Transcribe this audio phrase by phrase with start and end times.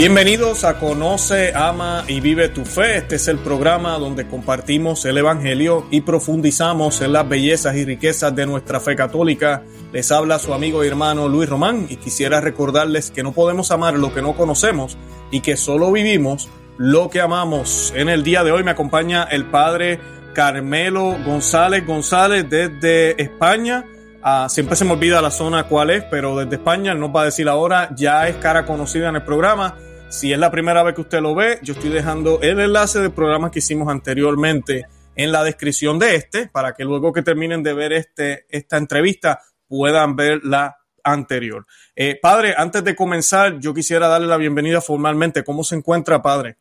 [0.00, 2.96] Bienvenidos a Conoce, Ama y Vive tu Fe.
[2.96, 8.34] Este es el programa donde compartimos el Evangelio y profundizamos en las bellezas y riquezas
[8.34, 9.62] de nuestra fe católica.
[9.92, 13.92] Les habla su amigo y hermano Luis Román y quisiera recordarles que no podemos amar
[13.92, 14.96] lo que no conocemos
[15.30, 16.48] y que solo vivimos
[16.78, 17.92] lo que amamos.
[17.94, 20.00] En el día de hoy me acompaña el Padre
[20.32, 23.84] Carmelo González González desde España.
[24.22, 27.22] Ah, siempre se me olvida la zona cuál es, pero desde España, no nos va
[27.22, 29.76] a decir ahora, ya es cara conocida en el programa
[30.10, 33.12] si es la primera vez que usted lo ve, yo estoy dejando el enlace del
[33.12, 37.74] programa que hicimos anteriormente en la descripción de este, para que luego que terminen de
[37.74, 41.64] ver este, esta entrevista puedan ver la anterior.
[41.94, 45.44] Eh, padre, antes de comenzar, yo quisiera darle la bienvenida formalmente.
[45.44, 46.58] ¿Cómo se encuentra, padre?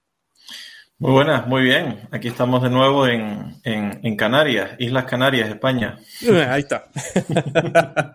[1.01, 2.09] Muy buenas, muy bien.
[2.11, 5.97] Aquí estamos de nuevo en, en, Canarias, Islas Canarias, España.
[6.21, 6.89] Eh, ahí está.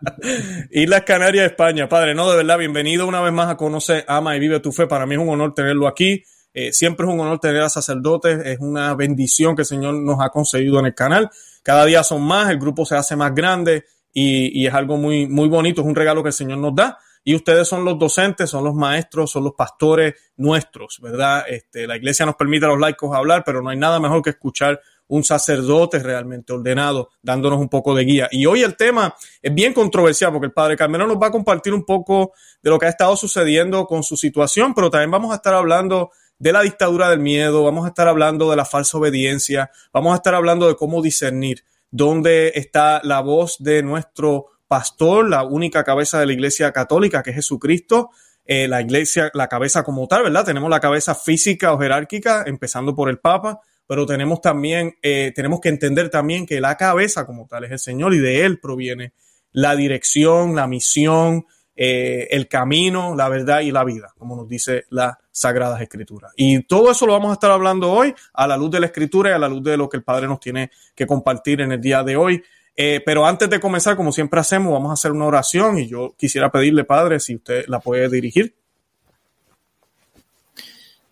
[0.70, 1.89] Islas Canarias, España.
[1.89, 4.86] Padre, no, de verdad, bienvenido una vez más a Conoce, Ama y Vive tu Fe.
[4.86, 6.25] Para mí es un honor tenerlo aquí.
[6.53, 8.44] Eh, siempre es un honor tener a sacerdotes.
[8.44, 11.31] Es una bendición que el Señor nos ha concedido en el canal.
[11.62, 15.27] Cada día son más, el grupo se hace más grande y, y es algo muy,
[15.27, 15.81] muy bonito.
[15.81, 18.75] Es un regalo que el Señor nos da y ustedes son los docentes, son los
[18.75, 21.44] maestros, son los pastores nuestros, ¿verdad?
[21.48, 24.31] Este, la iglesia nos permite a los laicos hablar, pero no hay nada mejor que
[24.31, 28.28] escuchar un sacerdote realmente ordenado, dándonos un poco de guía.
[28.31, 31.72] Y hoy el tema es bien controversial porque el padre Carmelo nos va a compartir
[31.72, 35.36] un poco de lo que ha estado sucediendo con su situación, pero también vamos a
[35.36, 39.70] estar hablando de la dictadura del miedo, vamos a estar hablando de la falsa obediencia,
[39.92, 45.44] vamos a estar hablando de cómo discernir dónde está la voz de nuestro pastor, la
[45.44, 48.11] única cabeza de la iglesia católica, que es Jesucristo,
[48.44, 50.44] eh, la iglesia, la cabeza como tal, ¿verdad?
[50.44, 55.61] Tenemos la cabeza física o jerárquica, empezando por el Papa, pero tenemos también, eh, tenemos
[55.61, 59.12] que entender también que la cabeza como tal es el Señor y de Él proviene
[59.53, 64.87] la dirección, la misión, eh, el camino, la verdad y la vida, como nos dice
[64.91, 66.32] la Sagradas Escrituras.
[66.37, 69.31] Y todo eso lo vamos a estar hablando hoy a la luz de la Escritura
[69.31, 71.81] y a la luz de lo que el Padre nos tiene que compartir en el
[71.81, 72.43] día de hoy.
[72.77, 76.15] Eh, pero antes de comenzar, como siempre hacemos, vamos a hacer una oración y yo
[76.19, 78.55] quisiera pedirle, Padre, si usted la puede dirigir.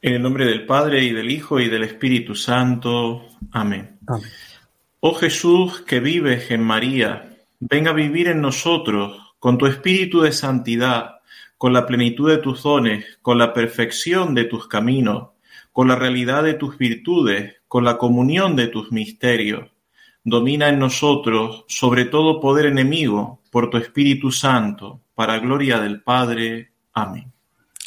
[0.01, 3.29] En el nombre del Padre y del Hijo y del Espíritu Santo.
[3.53, 3.99] Amén.
[4.99, 10.33] Oh Jesús que vives en María, venga a vivir en nosotros con tu espíritu de
[10.33, 11.21] santidad,
[11.57, 15.31] con la plenitud de tus dones, con la perfección de tus caminos,
[15.71, 19.72] con la realidad de tus virtudes, con la comunión de tus misterios
[20.25, 26.73] domina en nosotros sobre todo poder enemigo por tu Espíritu Santo, para gloria del Padre.
[26.95, 27.33] Amén.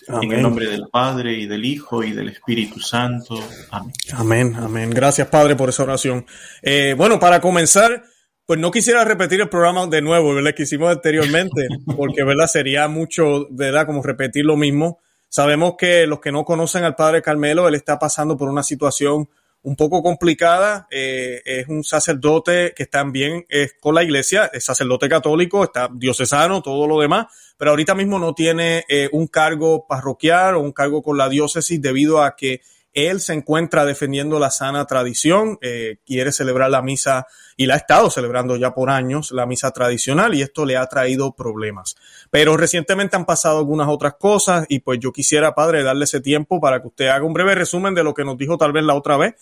[0.07, 3.39] En el nombre del Padre y del Hijo y del Espíritu Santo.
[3.71, 3.93] Amén.
[4.13, 4.89] Amén, amén.
[4.91, 6.25] Gracias, Padre, por esa oración.
[6.61, 8.03] Eh, bueno, para comenzar,
[8.45, 10.53] pues no quisiera repetir el programa de nuevo, ¿verdad?
[10.53, 12.45] Que hicimos anteriormente, porque, ¿verdad?
[12.45, 13.87] Sería mucho, ¿verdad?
[13.87, 14.99] Como repetir lo mismo.
[15.27, 19.27] Sabemos que los que no conocen al Padre Carmelo, él está pasando por una situación
[19.65, 20.87] un poco complicada.
[20.89, 23.45] Eh, es un sacerdote que está bien
[23.81, 27.27] con la iglesia, es sacerdote católico, está diocesano, todo lo demás,
[27.57, 31.81] pero ahorita mismo no tiene eh, un cargo parroquial o un cargo con la diócesis
[31.81, 32.61] debido a que
[32.93, 37.27] él se encuentra defendiendo la sana tradición, eh, quiere celebrar la misa
[37.57, 40.85] y la ha estado celebrando ya por años, la misa tradicional, y esto le ha
[40.87, 41.97] traído problemas.
[42.31, 46.61] Pero recientemente han pasado algunas otras cosas y pues yo quisiera, padre, darle ese tiempo
[46.61, 48.93] para que usted haga un breve resumen de lo que nos dijo tal vez la
[48.93, 49.35] otra vez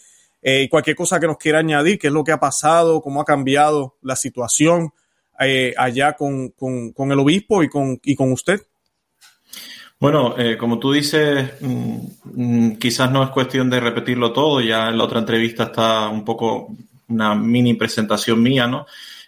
[0.44, 3.22] eh, y cualquier cosa que nos quiera añadir, qué es lo que ha pasado, cómo
[3.22, 4.92] ha cambiado la situación
[5.40, 8.62] eh, allá con, con, el obispo y con, y con usted.
[10.00, 14.90] Bueno, eh, como tú dices, mm, mm, quizás no es cuestión de repetirlo todo, ya
[14.90, 16.76] en la otra entrevista está un poco
[17.08, 18.86] una mini presentación mía, ¿no?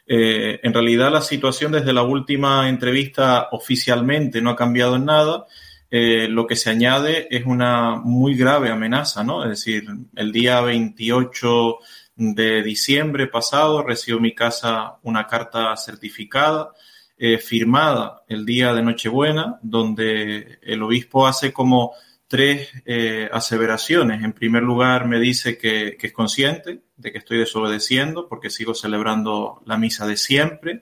[0.08, 5.48] en realidad la situación desde la última entrevista oficialmente no ha cambiado en nada.
[5.91, 9.44] Eh, lo que se añade es una muy grave amenaza, ¿no?
[9.44, 9.85] Es decir,
[10.16, 11.78] el día 28
[12.16, 16.71] de diciembre pasado recibió mi casa una carta certificada,
[17.18, 21.94] eh, firmada el día de Nochebuena, donde el obispo hace como
[22.27, 24.24] tres eh, aseveraciones.
[24.24, 29.62] En primer lugar, me dice que, es consciente de que estoy desobedeciendo porque sigo celebrando
[29.65, 30.81] la misa de siempre.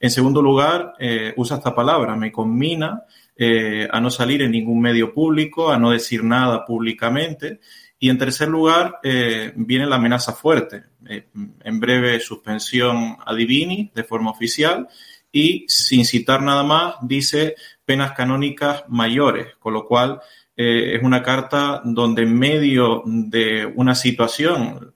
[0.00, 0.94] En segundo lugar,
[1.36, 3.04] usa esta palabra, me conmina
[3.36, 7.60] eh, a no salir en ningún medio público, a no decir nada públicamente.
[7.98, 10.84] Y en tercer lugar, eh, viene la amenaza fuerte.
[11.08, 14.88] Eh, en breve suspensión a Divini de forma oficial
[15.32, 20.20] y sin citar nada más, dice penas canónicas mayores, con lo cual
[20.56, 24.94] es una carta donde en medio de una situación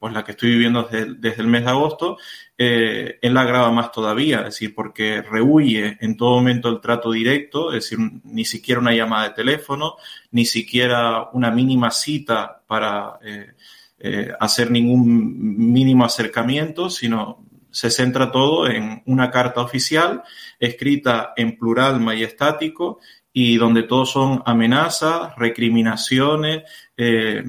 [0.00, 2.16] pues la que estoy viviendo desde, el mes de agosto,
[2.62, 7.10] eh, él la agrava más todavía, es decir, porque rehuye en todo momento el trato
[7.10, 9.94] directo, es decir, ni siquiera una llamada de teléfono,
[10.32, 13.54] ni siquiera una mínima cita para eh,
[13.98, 20.22] eh, hacer ningún mínimo acercamiento, sino se centra todo en una carta oficial
[20.58, 22.98] escrita en plural majestático
[23.32, 26.64] y donde todo son amenazas, recriminaciones,
[26.94, 27.42] eh,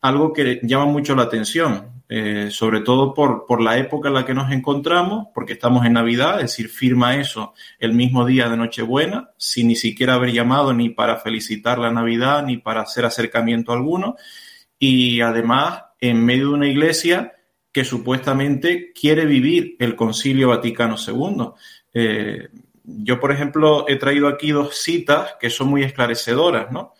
[0.00, 4.24] algo que llama mucho la atención, eh, sobre todo por, por, la época en la
[4.24, 8.56] que nos encontramos, porque estamos en Navidad, es decir, firma eso el mismo día de
[8.56, 13.72] Nochebuena, sin ni siquiera haber llamado ni para felicitar la Navidad, ni para hacer acercamiento
[13.72, 14.16] alguno,
[14.78, 17.34] y además en medio de una iglesia
[17.72, 21.50] que supuestamente quiere vivir el Concilio Vaticano II.
[21.92, 22.48] Eh,
[22.82, 26.94] yo, por ejemplo, he traído aquí dos citas que son muy esclarecedoras, ¿no?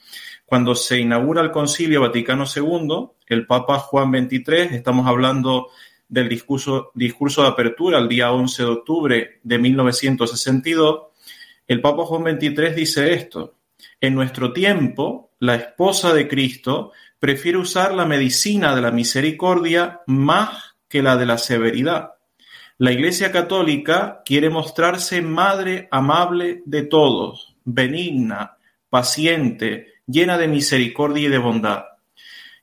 [0.49, 5.69] Cuando se inaugura el Concilio Vaticano II, el Papa Juan XXIII, estamos hablando
[6.09, 11.01] del discurso, discurso de apertura el día 11 de octubre de 1962,
[11.67, 13.57] el Papa Juan XXIII dice esto,
[14.01, 20.77] en nuestro tiempo, la esposa de Cristo prefiere usar la medicina de la misericordia más
[20.89, 22.13] que la de la severidad.
[22.79, 28.57] La Iglesia Católica quiere mostrarse madre amable de todos, benigna,
[28.89, 31.85] paciente, llena de misericordia y de bondad.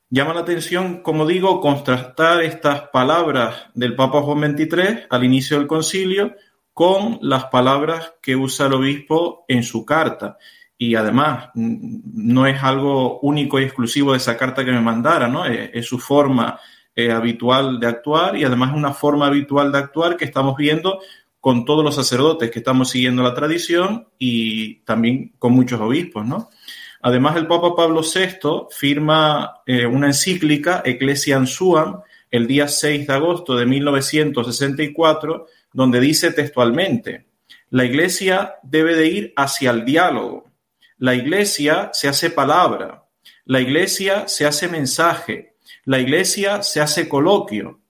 [0.09, 5.67] Llama la atención, como digo, contrastar estas palabras del Papa Juan XXIII al inicio del
[5.67, 6.35] concilio
[6.73, 10.37] con las palabras que usa el obispo en su carta
[10.77, 15.45] y además no es algo único y exclusivo de esa carta que me mandara, ¿no?
[15.45, 16.59] Es, su forma
[16.93, 20.99] eh, habitual de actuar y además una forma habitual de actuar que estamos viendo
[21.39, 26.49] con todos los sacerdotes que estamos siguiendo la tradición y también con muchos obispos, ¿no?
[27.07, 33.13] Además, el Papa Pablo VI firma eh, una encíclica, Ecclesiam Suam, el día 6 de
[33.13, 37.27] agosto de 1964, donde dice textualmente,
[37.69, 40.49] la Iglesia debe de ir hacia el diálogo,
[40.97, 43.03] la iglesia se hace palabra,
[43.43, 47.81] la iglesia se hace mensaje, la iglesia se hace coloquio.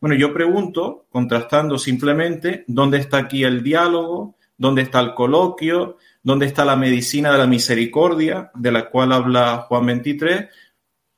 [0.00, 4.36] Bueno, yo pregunto, contrastando simplemente, ¿dónde está aquí el diálogo?
[4.56, 5.98] ¿Dónde está el coloquio?
[6.22, 10.48] ¿Dónde está la medicina de la misericordia de la cual habla Juan 23?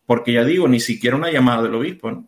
[0.07, 2.25] Porque ya digo, ni siquiera una llamada del obispo.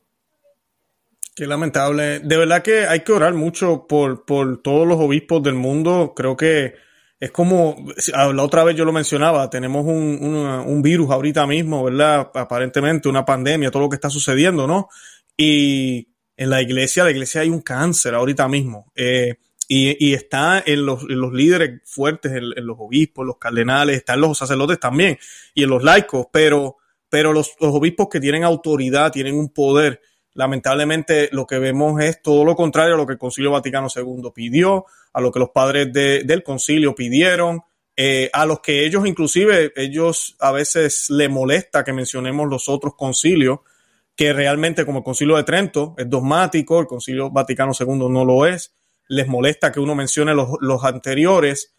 [1.34, 2.20] Qué lamentable.
[2.20, 6.12] De verdad que hay que orar mucho por, por todos los obispos del mundo.
[6.16, 6.74] Creo que
[7.18, 7.76] es como,
[8.12, 12.30] la otra vez yo lo mencionaba, tenemos un, un, virus ahorita mismo, ¿verdad?
[12.34, 14.88] Aparentemente, una pandemia, todo lo que está sucediendo, ¿no?
[15.34, 18.92] Y en la iglesia, la iglesia hay un cáncer ahorita mismo.
[18.94, 19.36] Eh,
[19.68, 24.78] y, está en los, los líderes fuertes, en, los obispos, los cardenales, están los sacerdotes
[24.78, 25.18] también,
[25.54, 26.76] y en los laicos, pero,
[27.08, 30.00] pero los, los obispos que tienen autoridad, tienen un poder,
[30.34, 34.30] lamentablemente lo que vemos es todo lo contrario a lo que el Concilio Vaticano II
[34.34, 37.62] pidió, a lo que los padres del concilio pidieron,
[37.96, 42.94] eh, a los que ellos inclusive, ellos a veces le molesta que mencionemos los otros
[42.94, 43.60] concilios,
[44.14, 48.46] que realmente como el concilio de Trento es dogmático, el concilio Vaticano II no lo
[48.46, 48.74] es,
[49.08, 51.74] les molesta que uno mencione los, los anteriores,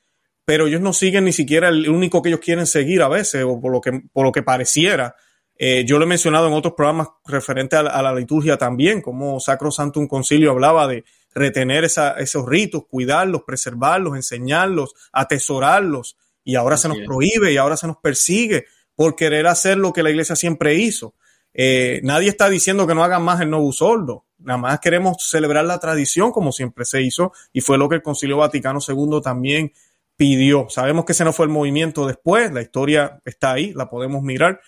[0.45, 3.59] pero ellos no siguen ni siquiera el único que ellos quieren seguir a veces, o
[3.59, 5.15] por lo que, por lo que pareciera.
[5.59, 9.71] Eh, yo lo he mencionado en otros programas referente a la, liturgia también, como Sacro
[9.71, 11.03] Santo un Concilio hablaba de
[11.33, 16.17] retener esos ritos, cuidarlos, preservarlos, enseñarlos, atesorarlos.
[16.43, 18.65] Y ahora se nos prohíbe y ahora se nos persigue
[18.95, 21.15] por querer hacer lo que la iglesia siempre hizo.
[21.53, 24.26] Eh, nadie está diciendo que no hagan más el Novus Ordo.
[24.39, 28.01] Nada más queremos celebrar la tradición como siempre se hizo y fue lo que el
[28.01, 29.73] Concilio Vaticano II también
[30.15, 30.67] pidió.
[30.69, 34.59] Sabemos que ese no fue el movimiento después, la historia está ahí, la podemos mirar,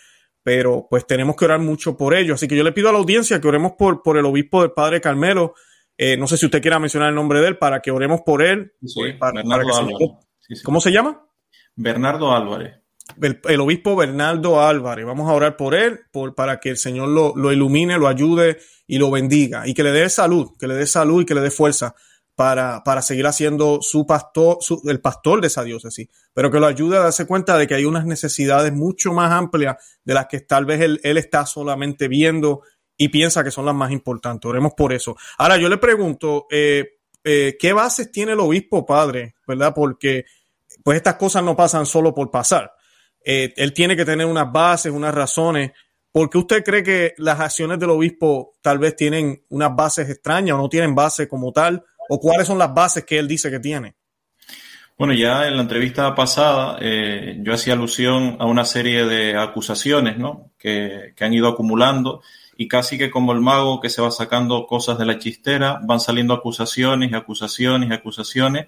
[0.44, 2.36] pero pues tenemos que orar mucho por ello.
[2.36, 4.72] Así que yo le pido a la audiencia que oremos por, por el obispo del
[4.72, 5.54] Padre Carmelo,
[6.02, 8.42] eh, no sé si usted quiera mencionar el nombre de él para que oremos por
[8.42, 8.72] él.
[10.48, 11.28] Pues, ¿Cómo se llama?
[11.76, 12.80] Bernardo Álvarez.
[13.22, 15.06] El, obispo Bernardo Álvarez.
[15.06, 18.98] Vamos a orar por él, por, para que el Señor lo, ilumine, lo ayude y
[18.98, 19.68] lo bendiga.
[19.68, 21.96] Y que le dé salud, que le dé salud y que le dé fuerza
[22.36, 26.08] para, para seguir haciendo su pastor, el pastor de esa diócesis.
[26.34, 29.78] Pero que lo ayude a darse cuenta de que hay unas necesidades mucho más amplias
[30.04, 32.62] de las que tal vez él, él está solamente viendo
[33.00, 34.48] y piensa que son las más importantes.
[34.48, 35.16] Oremos por eso.
[35.38, 39.36] Ahora yo le pregunto, eh, eh, ¿qué bases tiene el obispo padre?
[39.48, 39.74] ¿Verdad?
[39.74, 40.25] Porque
[40.84, 42.74] pues estas cosas no pasan solo por pasar.
[43.31, 45.71] Eh, él tiene que tener unas bases, unas razones.
[46.12, 50.55] ¿Por qué usted cree que las acciones del obispo tal vez tienen unas bases extrañas
[50.55, 51.83] o no tienen base como tal?
[52.09, 53.93] ¿O cuáles son las bases que él dice que tiene?
[54.98, 60.50] Bueno, ya en la entrevista pasada yo hacía alusión a una serie de acusaciones ¿no?
[60.57, 62.24] que, que han ido acumulando
[62.57, 66.00] y casi que como el mago que se va sacando cosas de la chistera, van
[66.00, 68.65] saliendo acusaciones y acusaciones y acusaciones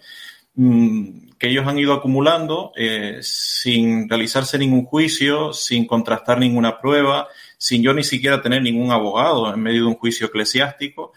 [0.56, 7.28] que ellos han ido acumulando eh, sin realizarse ningún juicio, sin contrastar ninguna prueba,
[7.58, 11.14] sin yo ni siquiera tener ningún abogado en medio de un juicio eclesiástico.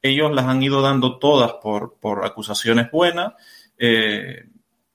[0.00, 3.34] Ellos las han ido dando todas por, por acusaciones buenas.
[3.78, 4.48] Eh,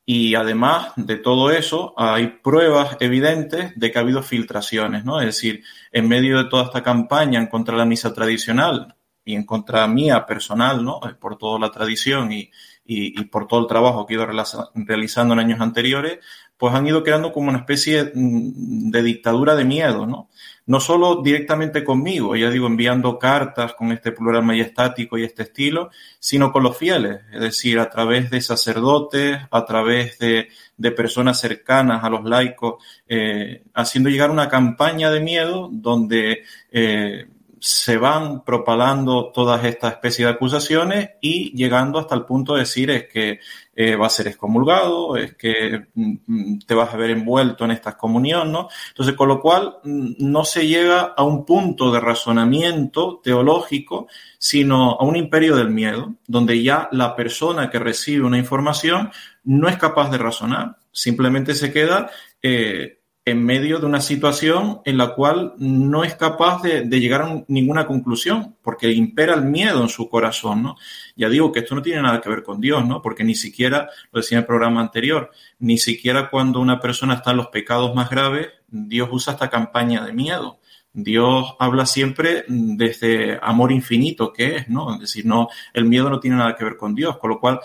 [0.05, 5.21] y además de todo eso, hay pruebas evidentes de que ha habido filtraciones, ¿no?
[5.21, 9.35] Es decir, en medio de toda esta campaña en contra de la misa tradicional y
[9.35, 10.99] en contra mía personal, ¿no?
[11.07, 12.51] Eh, por toda la tradición y,
[12.85, 14.27] y, por todo el trabajo que he ido
[14.75, 16.19] realizando en años anteriores,
[16.57, 20.29] pues han ido creando como una especie mm, de dictadura de miedo, ¿no?
[20.65, 25.89] no solo directamente conmigo, ya digo, enviando cartas con este plural majestático y este estilo,
[26.19, 30.47] sino con los fieles, es decir, a través de sacerdotes, a través de,
[30.95, 37.27] personas cercanas a los laicos, eh, haciendo llegar una campaña de miedo donde eh,
[37.65, 42.91] se van propalando todas estas especies de acusaciones y llegando hasta el punto de decir
[42.91, 43.39] es que
[43.73, 47.91] eh, va a ser excomulgado, es que mm, te vas a ver envuelto en esta
[47.91, 48.67] excomunión, ¿no?
[48.89, 54.97] Entonces, con lo cual mm, no se llega a un punto de razonamiento teológico, sino
[54.99, 59.09] a un imperio del miedo, donde ya la persona que recibe una información
[59.45, 64.97] no es capaz de razonar, simplemente se queda eh, en medio de una situación en
[64.97, 69.87] la cual no es capaz de, llegar a ninguna conclusión, porque impera el miedo en
[69.87, 70.75] su corazón, ¿no?
[71.15, 73.01] Ya digo que esto no tiene nada que ver con Dios, ¿no?
[73.01, 77.31] Porque ni siquiera, lo decía en el programa anterior, ni siquiera cuando una persona está
[77.31, 80.59] en los pecados más graves, Dios usa esta campaña de miedo.
[80.95, 84.93] Dios habla siempre desde amor infinito que es, ¿no?
[84.93, 87.61] Es decir, no, el miedo no tiene nada que ver con Dios, con lo cual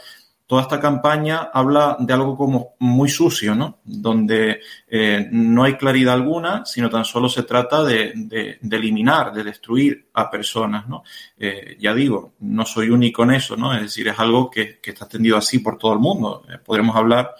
[0.49, 3.81] toda esta campaña habla de algo como muy sucio, ¿no?
[3.85, 10.09] Donde eh, no hay claridad alguna, sino tan solo se trata de, eliminar, de destruir
[10.15, 11.05] a personas, ¿no?
[11.37, 13.75] Eh, ya digo, no soy único en eso, ¿no?
[13.75, 16.43] Es decir, es algo que, está extendido así por todo el mundo.
[16.49, 17.35] Eh, podremos hablar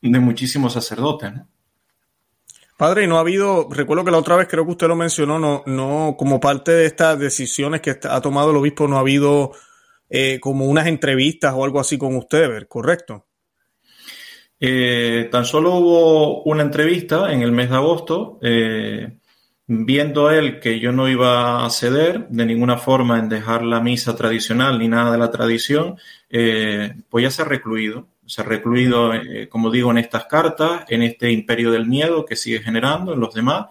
[0.00, 1.46] de muchísimos sacerdotes, ¿no?
[2.76, 5.62] Padre, no ha habido, recuerdo que la otra vez creo que usted lo mencionó, no,
[5.66, 9.52] no, como parte de estas decisiones que ha tomado el obispo, no ha habido
[10.14, 13.28] eh, como unas entrevistas o algo así con usted, ¿correcto?
[14.60, 19.16] Eh, tan solo hubo una entrevista en el mes de agosto, eh,
[19.66, 24.14] viendo él que yo no iba a ceder de ninguna forma en dejar la misa
[24.14, 25.96] tradicional ni nada de la tradición,
[27.08, 28.08] pues ya se ha recluido.
[28.26, 29.12] Se ha recluido,
[29.48, 33.32] como digo, en estas cartas, en este imperio del miedo que sigue generando en los
[33.32, 33.66] demás,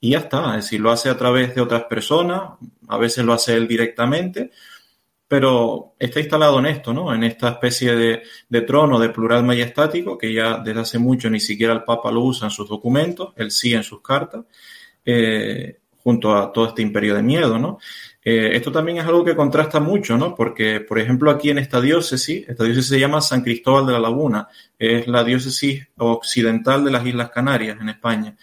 [0.00, 0.56] y ya está.
[0.56, 2.42] Es decir, lo hace a través de otras personas,
[2.88, 4.50] a veces lo hace él directamente,
[5.32, 7.14] pero está instalado en esto, ¿no?
[7.14, 11.72] En esta especie de, trono de plural majestático que ya desde hace mucho ni siquiera
[11.72, 14.44] el Papa lo usa en sus documentos, él sí en sus cartas,
[15.06, 17.78] eh, junto a todo este imperio de miedo, ¿no?
[18.22, 20.34] Eh, esto también es algo que contrasta mucho, ¿no?
[20.34, 24.00] Porque, por ejemplo, aquí en esta diócesis, esta diócesis se llama San Cristóbal de la
[24.00, 24.48] Laguna,
[24.78, 28.36] es la diócesis occidental de las Islas Canarias en España.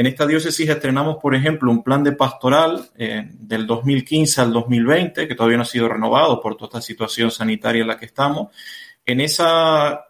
[0.00, 5.28] En esta diócesis estrenamos, por ejemplo, un plan de pastoral eh, del 2015 al 2020,
[5.28, 8.48] que todavía no ha sido renovado por toda esta situación sanitaria en la que estamos.
[9.04, 9.42] En ese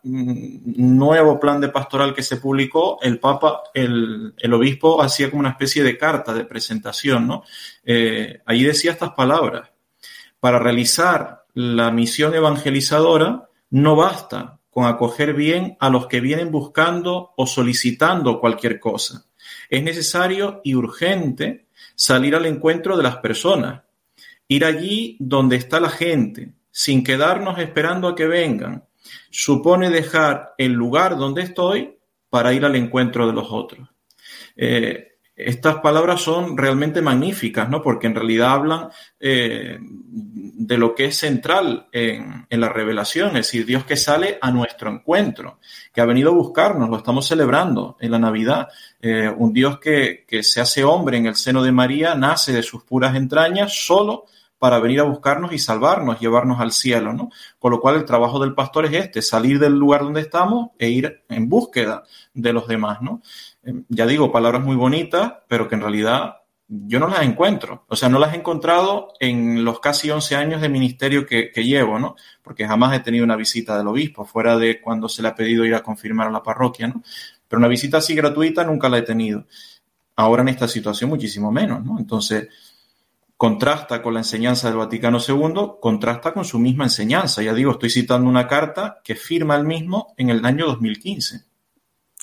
[0.05, 5.51] mm, nuevo plan de pastoral que se publicó, el Papa, el, obispo hacía como una
[5.51, 7.43] especie de carta de presentación, ¿no?
[7.85, 9.71] Eh, allí decía estas palabras.
[10.39, 17.33] Para realizar la misión evangelizadora, no basta con acoger bien a los que vienen buscando
[17.37, 19.25] o solicitando cualquier cosa
[19.71, 23.83] es necesario y urgente salir al encuentro de las personas,
[24.49, 28.85] ir allí donde está la gente, sin quedarnos esperando a que vengan.
[29.31, 31.97] Supone dejar el lugar donde estoy
[32.29, 33.89] para ir al encuentro de los otros.
[34.57, 35.10] Eh,
[35.47, 37.83] estas palabras son realmente magníficas, ¿no?
[37.83, 43.65] Porque en realidad hablan eh, de lo que es central en, la revelación, es decir,
[43.67, 45.59] Dios que sale a nuestro encuentro,
[45.93, 48.69] que ha venido a buscarnos, lo estamos celebrando en la Navidad.
[49.01, 52.63] Eh, un Dios que, que se hace hombre en el seno de María, nace de
[52.63, 54.27] sus puras entrañas solo
[54.61, 57.31] para venir a buscarnos y salvarnos, llevarnos al cielo, ¿no?
[57.59, 60.91] Con lo cual el trabajo del pastor es este, salir del lugar donde estamos e
[60.91, 62.03] ir en búsqueda
[62.35, 63.23] de los demás, ¿no?
[63.63, 66.37] Em, ya digo, palabras muy bonitas, pero que en realidad
[66.69, 67.87] yo no las encuentro.
[67.89, 71.99] O sea, no las he encontrado en los casi 11 años de ministerio que, llevo,
[71.99, 72.17] ¿no?
[72.43, 75.65] Porque jamás he tenido una visita del obispo, fuera de cuando se le ha pedido
[75.65, 77.03] ir a confirmar a la parroquia, ¿no?
[77.49, 79.47] Pero una visita así gratuita nunca la he tenido.
[80.17, 81.99] Ahora en esta situación muchísimo menos, ¿no?
[81.99, 82.49] Entonces,
[83.41, 87.41] contrasta con la enseñanza del Vaticano II, contrasta con su misma enseñanza.
[87.41, 91.47] Ya digo, estoy citando una carta que firma el mismo en el año 2015.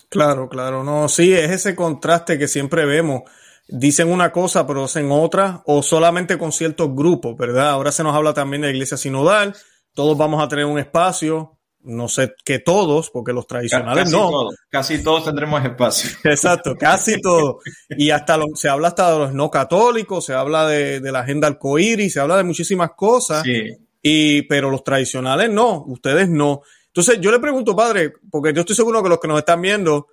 [0.10, 3.24] Claro, claro, no, sí, es ese contraste que siempre vemos.
[3.68, 7.72] dicen una cosa pero hacen otra, o solamente con ciertos grupos, ¿verdad?
[7.72, 9.56] Ahora se nos habla también de iglesia sinodal,
[9.96, 14.30] todos vamos a tener un espacio, no sé que todos, porque los tradicionales casi no.
[14.30, 16.10] Todos, casi todos tendremos espacio.
[16.24, 17.64] Exacto, casi todos.
[17.90, 21.48] Y hasta se habla hasta de los no católicos, se habla de, de la agenda
[21.48, 23.44] arcoíris, se habla de muchísimas cosas.
[23.44, 23.76] Sí.
[24.02, 26.62] Y, pero los tradicionales no, ustedes no.
[26.88, 30.08] Entonces yo le pregunto, padre, porque yo estoy seguro que los que nos están viendo,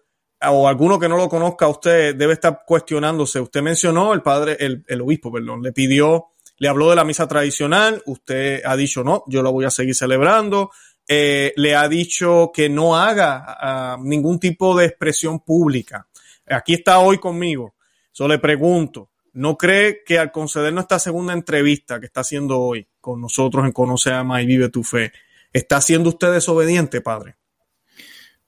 [0.47, 3.41] o alguno que no lo conozca, usted debe estar cuestionándose.
[3.41, 6.27] Usted mencionó, el padre, el, el obispo, perdón, le pidió,
[6.59, 9.95] le habló de la misa tradicional, usted ha dicho, no, yo la voy a seguir
[9.95, 10.71] celebrando
[11.07, 16.07] eh, le ha dicho que no haga uh, ningún tipo de expresión pública.
[16.47, 17.75] Aquí está hoy conmigo.
[18.13, 22.87] Yo le pregunto, ¿no cree que al concedernos esta segunda entrevista que está haciendo hoy
[23.01, 25.13] con nosotros en Conoce, Ama y Vive tu Fe,
[25.53, 27.37] está siendo usted desobediente, padre?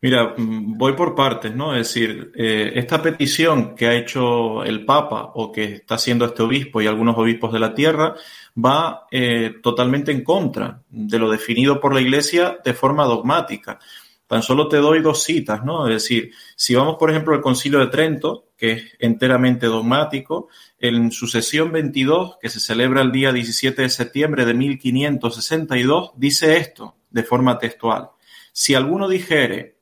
[0.06, 1.74] Mira, voy por partes, ¿no?
[1.74, 6.44] Es decir, eh, esta petición que ha hecho el Papa o que está haciendo este
[6.44, 8.14] obispo y algunos obispos de la tierra
[8.56, 13.80] va eh, totalmente en contra de lo definido por la Iglesia de forma dogmática.
[14.28, 15.88] Tan solo te doy dos citas, ¿no?
[15.88, 20.46] Es decir, si vamos, por ejemplo, al Concilio de Trento, que es enteramente dogmático,
[20.78, 26.58] en su sesión 22, que se celebra el día 17 de septiembre de 1562, dice
[26.58, 28.10] esto de forma textual.
[28.52, 29.75] Si alguno dijere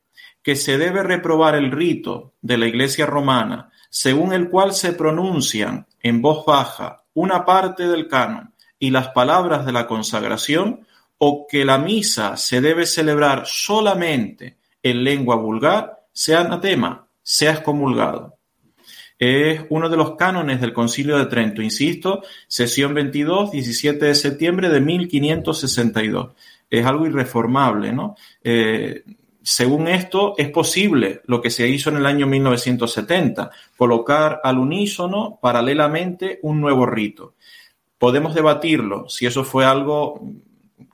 [0.44, 5.86] que se debe reprobar el rito de la Iglesia romana, según el cual se pronuncian
[6.00, 10.86] en voz baja una parte del canon y las palabras de la consagración,
[11.16, 18.36] o que la misa se debe celebrar solamente en lengua vulgar, sea anatema, sea excomulgado.
[19.18, 24.68] Es uno de los cánones del Concilio de Trento, insisto, sesión 22, 17 de septiembre
[24.68, 26.32] de 1562.
[26.68, 28.16] Es algo irreformable, ¿no?
[28.42, 29.04] Eh,
[29.44, 35.38] según esto, es posible lo que se hizo en el año 1970, colocar al unísono
[35.40, 37.34] paralelamente un nuevo rito.
[37.98, 40.18] Podemos debatirlo, si eso fue algo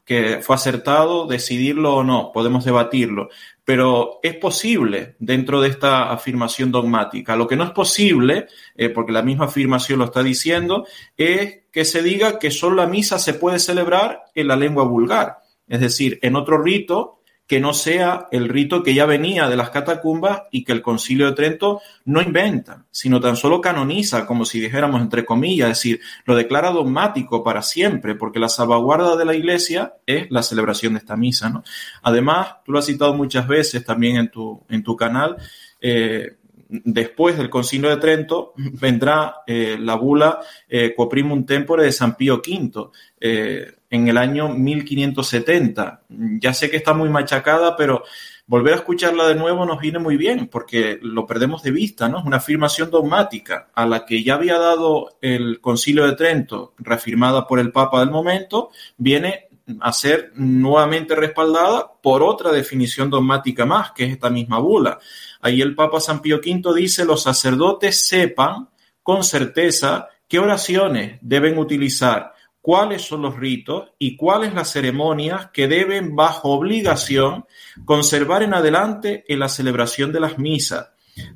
[0.04, 3.28] que fue acertado, decidirlo o no, podemos debatirlo,
[3.64, 7.36] pero es posible dentro de esta afirmación dogmática.
[7.36, 10.84] Lo que no es posible, eh, porque la misma afirmación lo está diciendo,
[11.16, 15.38] es que se diga que solo la misa se puede celebrar en la lengua vulgar,
[15.68, 17.19] es decir, en otro rito
[17.50, 21.26] que no sea el rito que ya venía de las catacumbas y que el concilio
[21.26, 26.00] de Trento no inventa, sino tan solo canoniza, como si dijéramos entre comillas, es decir,
[26.26, 31.00] lo declara dogmático para siempre, porque la salvaguarda de la iglesia es la celebración de
[31.00, 31.50] esta misa.
[31.50, 31.64] ¿no?
[32.02, 35.36] Además, tú lo has citado muchas veces también en tu, en tu canal,
[35.80, 36.36] eh,
[36.68, 42.36] después del Concilio de Trento vendrá eh, la bula eh, Coprimum Tempore de San Pío
[42.46, 46.02] V eh, en el año 1570.
[46.40, 48.04] Ya sé que está muy machacada, pero
[48.46, 52.20] volver a escucharla de nuevo nos viene muy bien porque lo perdemos de vista, ¿no?
[52.20, 57.46] Es una afirmación dogmática a la que ya había dado el Concilio de Trento, reafirmada
[57.46, 59.48] por el Papa del momento, viene
[59.80, 64.98] a ser nuevamente respaldada por otra definición dogmática más, que es esta misma bula.
[65.40, 68.68] Ahí el Papa San Pío V dice, los sacerdotes sepan
[69.02, 75.68] con certeza qué oraciones deben utilizar, cuáles son los ritos y cuáles las ceremonias que
[75.68, 77.46] deben bajo obligación
[77.84, 80.90] conservar en adelante en la celebración de las misas,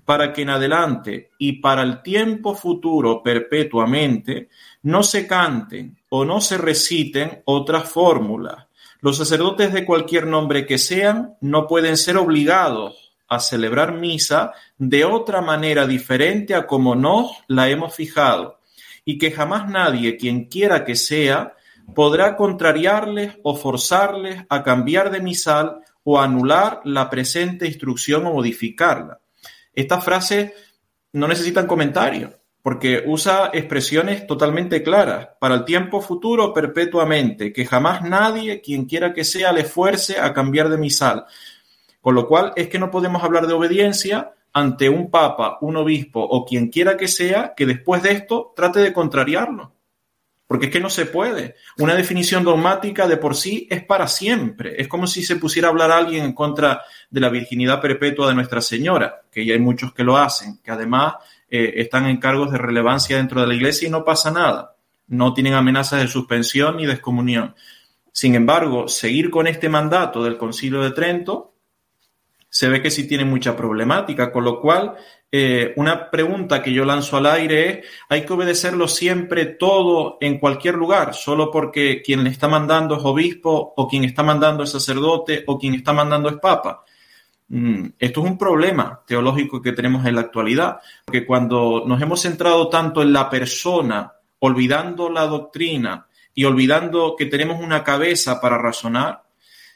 [0.04, 4.48] para que en adelante y para el tiempo futuro perpetuamente
[4.82, 8.66] no se canten o no se reciten otras fórmulas.
[9.00, 15.04] Los sacerdotes de cualquier nombre que sean no pueden ser obligados a celebrar misa de
[15.04, 18.60] otra manera diferente a como nos la hemos fijado,
[19.04, 21.54] y que jamás nadie, quien quiera que sea,
[21.94, 29.20] podrá contrariarles o forzarles a cambiar de misal o anular la presente instrucción o modificarla.
[29.72, 30.52] Estas frases
[31.12, 38.02] no necesitan comentario, porque usa expresiones totalmente claras, para el tiempo futuro perpetuamente, que jamás
[38.02, 41.26] nadie, quien quiera que sea, le fuerce a cambiar de misal.
[42.00, 46.20] Con lo cual es que no podemos hablar de obediencia ante un papa, un obispo
[46.20, 49.74] o quien quiera que sea que después de esto trate de contrariarlo.
[50.46, 51.56] Porque es que no se puede.
[51.78, 54.80] Una definición dogmática de por sí es para siempre.
[54.80, 58.34] Es como si se pusiera a hablar alguien en contra de la virginidad perpetua de
[58.34, 61.14] Nuestra Señora, que ya hay muchos que lo hacen, que además
[61.48, 64.76] eh, están en cargos de relevancia dentro de la iglesia y no pasa nada.
[65.08, 67.56] No tienen amenazas de suspensión ni de excomunión.
[68.12, 71.53] Sin embargo, seguir con este mandato del Concilio de Trento
[72.54, 74.94] se ve que sí tiene mucha problemática, con lo cual
[75.32, 80.38] eh, una pregunta que yo lanzo al aire es, ¿hay que obedecerlo siempre todo en
[80.38, 84.70] cualquier lugar, solo porque quien le está mandando es obispo o quien está mandando es
[84.70, 86.84] sacerdote o quien está mandando es papa?
[87.48, 92.20] Mm, esto es un problema teológico que tenemos en la actualidad, porque cuando nos hemos
[92.20, 98.58] centrado tanto en la persona, olvidando la doctrina y olvidando que tenemos una cabeza para
[98.58, 99.23] razonar,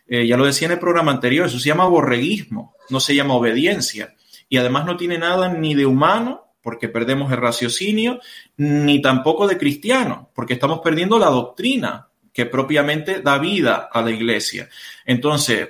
[0.08, 3.34] eh, ya lo decía en el programa anterior, eso se llama borreguismo, no se llama
[3.34, 4.14] obediencia.
[4.48, 8.20] Y además no tiene nada ni de humano, porque perdemos el raciocinio,
[8.56, 14.10] ni tampoco de cristiano, porque estamos perdiendo la doctrina que propiamente da vida a la
[14.10, 14.68] iglesia.
[15.04, 15.68] Entonces,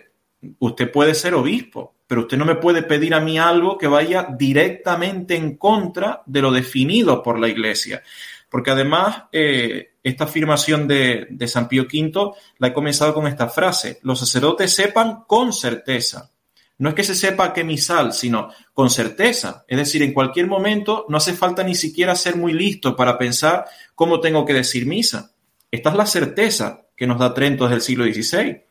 [0.58, 4.28] usted puede ser obispo, pero usted no me puede pedir a mí algo que vaya
[4.36, 8.02] directamente en contra de lo definido por la iglesia.
[8.48, 13.98] Porque además, eh, esta afirmación de, San Pío V la he comenzado con esta frase,
[14.02, 16.30] los sacerdotes sepan con certeza.
[16.78, 19.64] No es que se sepa qué misal, sino con certeza.
[19.66, 23.64] Es decir, en cualquier momento no hace falta ni siquiera ser muy listo para pensar
[23.94, 25.32] cómo tengo que decir misa.
[25.70, 28.67] Esta es la certeza que nos da Trento desde el siglo XVI.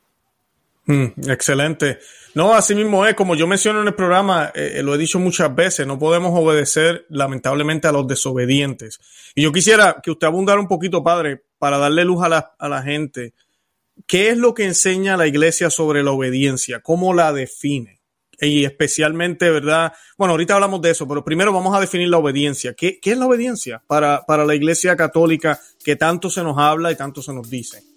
[0.88, 2.00] Mm, excelente.
[2.34, 5.20] No, así mismo es, como yo menciono en el programa, eh, eh, lo he dicho
[5.20, 9.00] muchas veces, no podemos obedecer lamentablemente a los desobedientes.
[9.36, 12.70] Y yo quisiera que usted abundara un poquito, padre, para darle luz a la, a
[12.70, 13.34] la gente.
[14.06, 16.80] ¿Qué es lo que enseña la iglesia sobre la obediencia?
[16.80, 18.00] ¿Cómo la define?
[18.40, 19.92] Y especialmente, ¿verdad?
[20.18, 22.76] Bueno, ahorita hablamos de eso, pero primero vamos a definir la obediencia.
[22.76, 26.92] ¿Qué, qué es la obediencia para, para la iglesia católica que tanto se nos habla
[26.92, 27.97] y tanto se nos dice?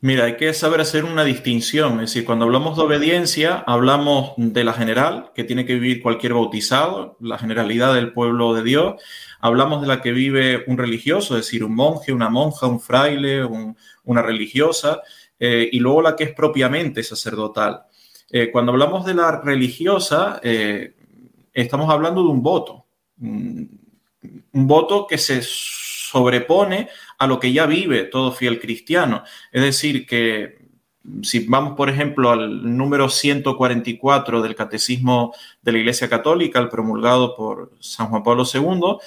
[0.00, 1.94] Mira, hay que saber hacer una distinción.
[1.94, 6.34] Es decir, cuando hablamos de obediencia, hablamos de la general, que tiene que vivir cualquier
[6.34, 9.02] bautizado, la generalidad del pueblo de Dios.
[9.40, 13.44] Hablamos de la que vive un religioso, es decir, un monje, una monja, un fraile,
[14.04, 15.00] una religiosa,
[15.40, 17.82] eh, y luego la que es propiamente sacerdotal.
[18.30, 20.94] Eh, cuando hablamos de la religiosa, eh,
[21.52, 22.86] estamos hablando de un voto.
[23.20, 23.68] Un
[24.52, 29.24] voto que se sobrepone a lo que ya vive todo fiel cristiano.
[29.52, 30.58] Es decir, que
[31.22, 37.34] si vamos, por ejemplo, al número 144 del Catecismo de la Iglesia Católica, el promulgado
[37.34, 38.98] por San Juan Pablo II,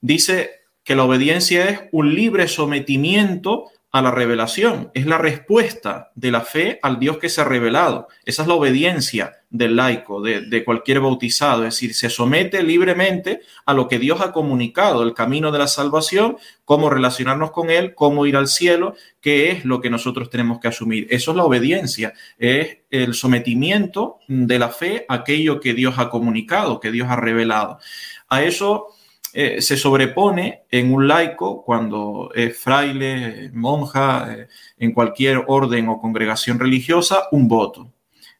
[0.00, 0.50] dice
[0.82, 6.42] que la obediencia es un libre sometimiento a la revelación, es la respuesta de la
[6.42, 8.06] fe al Dios que se ha revelado.
[8.24, 13.74] Esa es la obediencia del laico, de, cualquier bautizado, es decir, se somete libremente a
[13.74, 18.26] lo que Dios ha comunicado, el camino de la salvación, cómo relacionarnos con Él, cómo
[18.26, 21.08] ir al cielo, qué es lo que nosotros tenemos que asumir.
[21.10, 26.10] Eso es la obediencia, es el sometimiento de la fe a aquello que Dios ha
[26.10, 27.80] comunicado, que Dios ha revelado.
[28.28, 28.94] A eso
[29.32, 36.00] eh, se sobrepone en un laico cuando es fraile, monja, eh, en cualquier orden o
[36.00, 37.92] congregación religiosa, un voto.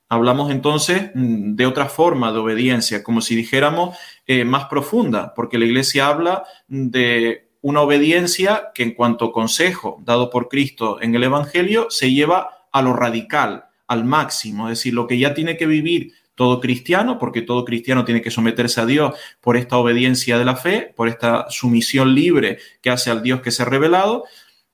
[0.09, 5.59] Hablamos entonces mm, de otra forma de obediencia, como si dijéramos eh, más profunda, porque
[5.59, 11.25] la iglesia habla de una obediencia que en cuanto consejo dado por Cristo en el
[11.25, 15.67] Evangelio se lleva a lo radical, al máximo, es decir, lo que ya tiene que
[15.67, 20.47] vivir todo cristiano, porque todo cristiano tiene que someterse a Dios por esta obediencia de
[20.47, 24.25] la fe, por esta sumisión libre que hace al Dios que se ha revelado.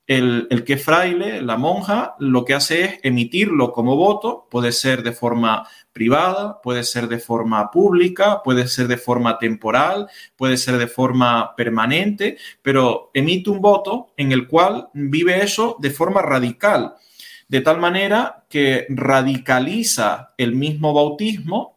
[0.06, 5.10] El, que fraile, la monja, lo que hace es emitirlo como voto, puede ser de
[5.10, 10.86] forma privada, puede ser de forma pública, puede ser de forma temporal, puede ser de
[10.86, 16.94] forma permanente, pero emite un voto en el cual vive eso de forma radical
[17.48, 21.76] de tal manera que radicaliza el mismo bautismo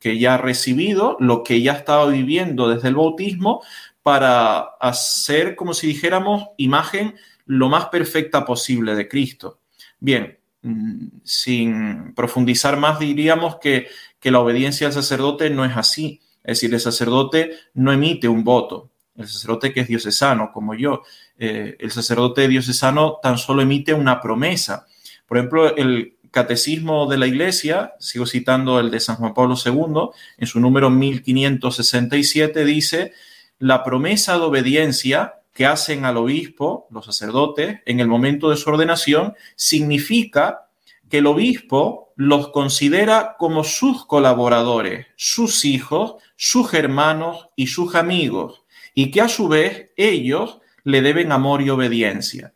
[0.00, 3.62] que ya ha recibido, lo que ya estaba viviendo desde el bautismo,
[4.02, 9.60] para hacer, como si dijéramos, imagen lo más perfecta posible de Cristo.
[9.98, 13.88] Bien, mm, sin profundizar más, diríamos que,
[14.22, 16.20] la obediencia al sacerdote no es así.
[16.44, 18.90] Es decir, el sacerdote no emite un voto.
[19.16, 21.02] El sacerdote que es diocesano, como yo,
[21.38, 24.86] eh, el sacerdote diocesano tan solo emite una promesa.
[25.30, 30.10] Por ejemplo, el Catecismo de la Iglesia, sigo citando el de San Juan Pablo II,
[30.38, 33.12] en su número 1567 dice,
[33.60, 38.70] la promesa de obediencia que hacen al obispo, los sacerdotes, en el momento de su
[38.70, 40.66] ordenación, significa
[41.08, 48.64] que el obispo los considera como sus colaboradores, sus hijos, sus hermanos y sus amigos,
[48.96, 52.52] y que a su vez ellos le deben amor y obediencia.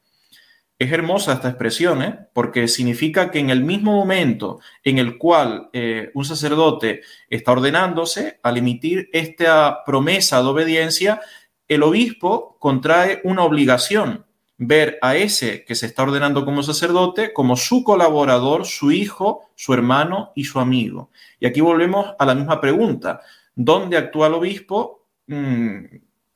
[0.76, 2.18] Es hermosa esta expresión, ¿eh?
[2.32, 8.40] porque significa que en el mismo momento en el cual eh, un sacerdote está ordenándose,
[8.42, 11.20] al emitir esta promesa de obediencia,
[11.68, 14.26] el obispo contrae una obligación,
[14.58, 19.74] ver a ese que se está ordenando como sacerdote como su colaborador, su hijo, su
[19.74, 21.10] hermano y su amigo.
[21.38, 23.20] Y aquí volvemos a la misma pregunta.
[23.54, 25.84] ¿Dónde actúa el obispo mm,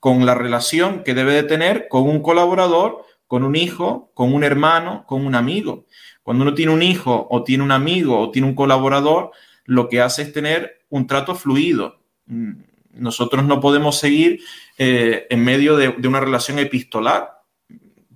[0.00, 4.42] con la relación que debe de tener con un colaborador, con un hijo, con un
[4.42, 5.86] hermano, con un amigo?
[6.24, 9.30] Cuando uno tiene un hijo o tiene un amigo o tiene un colaborador,
[9.64, 12.00] lo que hace es tener un trato fluido.
[12.26, 12.52] Mm,
[12.94, 14.40] nosotros no podemos seguir
[14.76, 17.30] eh, en medio de, una relación epistolar,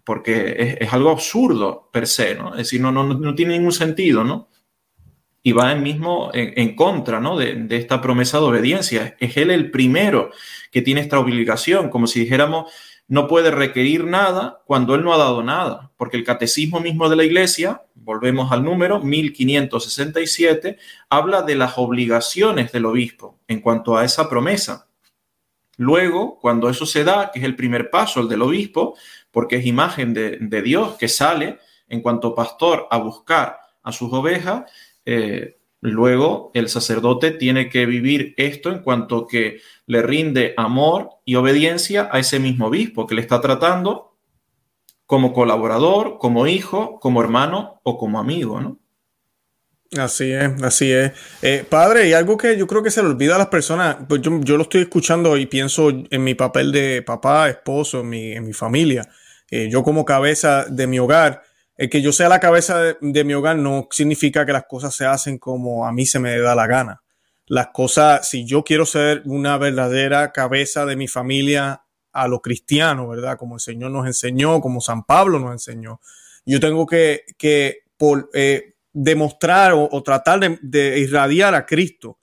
[0.05, 2.51] porque es, algo absurdo per se, ¿no?
[2.51, 4.49] Es decir, no, no, no tiene ningún sentido, ¿no?
[5.45, 7.37] Y va en mismo en, contra, ¿no?
[7.37, 9.17] De, de, esta promesa de obediencia.
[9.21, 10.31] Es él el primero
[10.71, 12.73] que tiene esta obligación, como si dijéramos,
[13.13, 17.17] no puede requerir nada cuando él no ha dado nada, porque el catecismo mismo de
[17.17, 20.79] la iglesia, volvemos al número 1567,
[21.11, 24.89] habla de las obligaciones del obispo en cuanto a esa promesa.
[25.77, 28.97] Luego, cuando eso se da, que es el primer paso, el del obispo,
[29.31, 31.59] porque es imagen de, Dios que sale
[31.91, 34.73] en cuanto pastor a buscar a sus ovejas,
[35.05, 39.61] eh, luego el sacerdote tiene que vivir esto en cuanto que
[39.93, 44.17] le rinde amor y obediencia a ese mismo obispo que le está tratando
[45.05, 48.79] como colaborador, como hijo, como hermano o como amigo, ¿no?
[49.99, 51.13] Así es, así es.
[51.43, 54.23] Eh, padre, y algo que yo creo que se le olvida a las personas, pues
[54.23, 58.47] yo, lo estoy escuchando y pienso en mi papel de papá, esposo, en mi, en
[58.47, 59.07] mi familia.
[59.51, 61.43] Eh, yo como cabeza de mi hogar,
[61.77, 65.05] el que yo sea la cabeza de, mi hogar no significa que las cosas se
[65.05, 67.02] hacen como a mí se me da la gana.
[67.53, 73.07] Las cosas, si yo quiero ser una verdadera cabeza de mi familia a lo cristiano,
[73.07, 73.37] ¿verdad?
[73.37, 76.01] Como el Señor nos enseñó, como San Pablo nos enseñó,
[76.47, 82.21] yo tengo que, que por, eh, demostrar o, tratar de, irradiar a Cristo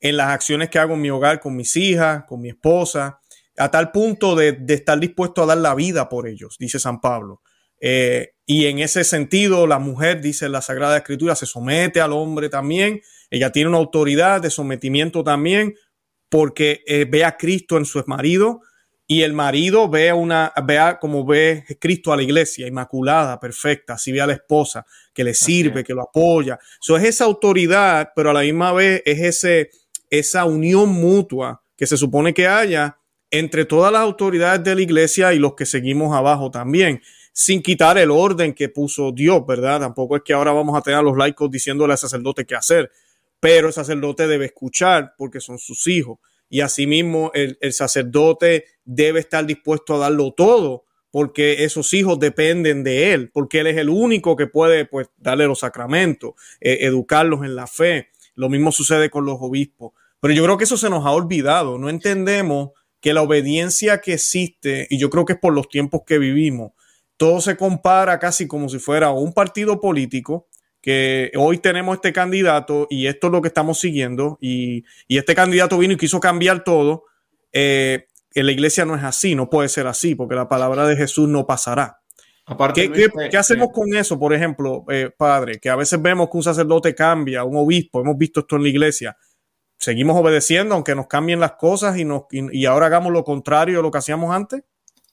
[0.00, 3.18] en las acciones que hago en mi hogar con mis hijas, con mi esposa,
[3.56, 7.42] a tal punto de, estar dispuesto a dar la vida por ellos, dice San Pablo.
[7.80, 12.48] Eh, y en ese sentido, la mujer, dice la Sagrada Escritura, se somete al hombre
[12.48, 13.00] también.
[13.30, 15.74] Ella tiene una autoridad de sometimiento también
[16.28, 18.60] porque eh, ve a Cristo en su marido
[19.10, 24.12] y el marido ve una, vea como ve Cristo a la iglesia, inmaculada, perfecta, así
[24.12, 26.58] ve a la esposa, que le sirve, que lo apoya.
[26.78, 29.70] Eso es esa autoridad, pero a la misma vez es ese,
[30.10, 32.98] esa unión mutua que se supone que haya
[33.30, 37.00] entre todas las autoridades de la iglesia y los que seguimos abajo también,
[37.32, 39.80] sin quitar el orden que puso Dios, ¿verdad?
[39.80, 42.90] Tampoco es que ahora vamos a tener a los laicos diciéndole al sacerdote qué hacer,
[43.40, 49.20] pero el sacerdote debe escuchar porque son sus hijos y asimismo el, el sacerdote debe
[49.20, 53.88] estar dispuesto a darlo todo porque esos hijos dependen de él, porque él es el
[53.88, 58.08] único que puede pues darle los sacramentos, eh, educarlos en la fe.
[58.34, 59.92] Lo mismo sucede con los obispos.
[60.20, 61.78] Pero yo creo que eso se nos ha olvidado.
[61.78, 62.70] No entendemos
[63.00, 66.72] que la obediencia que existe, y yo creo que es por los tiempos que vivimos,
[67.16, 70.48] todo se compara casi como si fuera un partido político
[70.80, 75.78] que hoy tenemos este candidato y esto es lo que estamos siguiendo y, este candidato
[75.78, 77.04] vino y quiso cambiar todo,
[77.52, 80.96] eh, en la iglesia no es así, no puede ser así, porque la palabra de
[80.96, 82.00] Jesús no pasará.
[82.46, 85.58] Aparte, ¿Qué, qué, hacemos con eso, por ejemplo, eh, padre?
[85.60, 88.68] Que a veces vemos que un sacerdote cambia, un obispo, hemos visto esto en la
[88.68, 89.16] iglesia.
[89.78, 93.82] ¿Seguimos obedeciendo aunque nos cambien las cosas y, nos, y ahora hagamos lo contrario de
[93.82, 94.62] lo que hacíamos antes?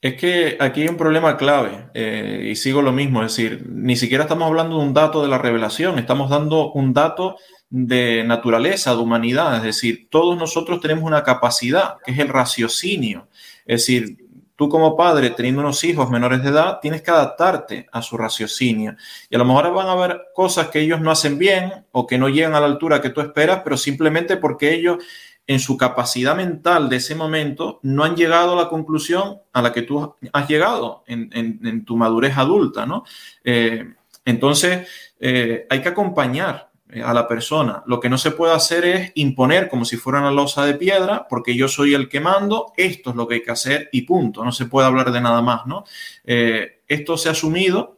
[0.00, 3.96] Es que aquí hay un problema clave eh, y sigo lo mismo, es decir, ni
[3.96, 7.36] siquiera estamos hablando de un dato de la revelación, estamos dando un dato
[7.70, 13.28] de naturaleza, de humanidad, es decir, todos nosotros tenemos una capacidad que es el raciocinio,
[13.64, 14.18] es decir,
[14.56, 18.96] tú como padre teniendo unos hijos menores de edad tienes que adaptarte a su raciocinio.
[19.28, 22.18] Y a lo mejor van a haber cosas que ellos no hacen bien o que
[22.18, 25.04] no llegan a la altura que tú esperas, pero simplemente porque ellos
[25.46, 29.72] en su capacidad mental de ese momento, no han llegado a la conclusión a la
[29.72, 33.04] que tú has llegado en, tu madurez adulta, ¿no?
[33.44, 34.88] Eh, entonces,
[35.20, 37.84] eh, hay que acompañar eh, a la persona.
[37.86, 41.26] Lo que no se puede hacer es imponer como si fuera una losa de piedra,
[41.28, 44.44] porque yo soy el que mando, esto es lo que hay que hacer y punto.
[44.44, 45.84] No se puede hablar de nada más, ¿no?
[46.24, 47.95] esto se ha asumido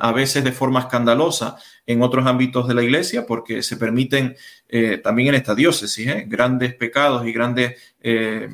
[0.00, 4.36] a veces de forma escandalosa en otros ámbitos de la iglesia, porque se permiten
[4.68, 6.24] eh, también en esta diócesis ¿eh?
[6.26, 8.48] grandes pecados y grandes eh,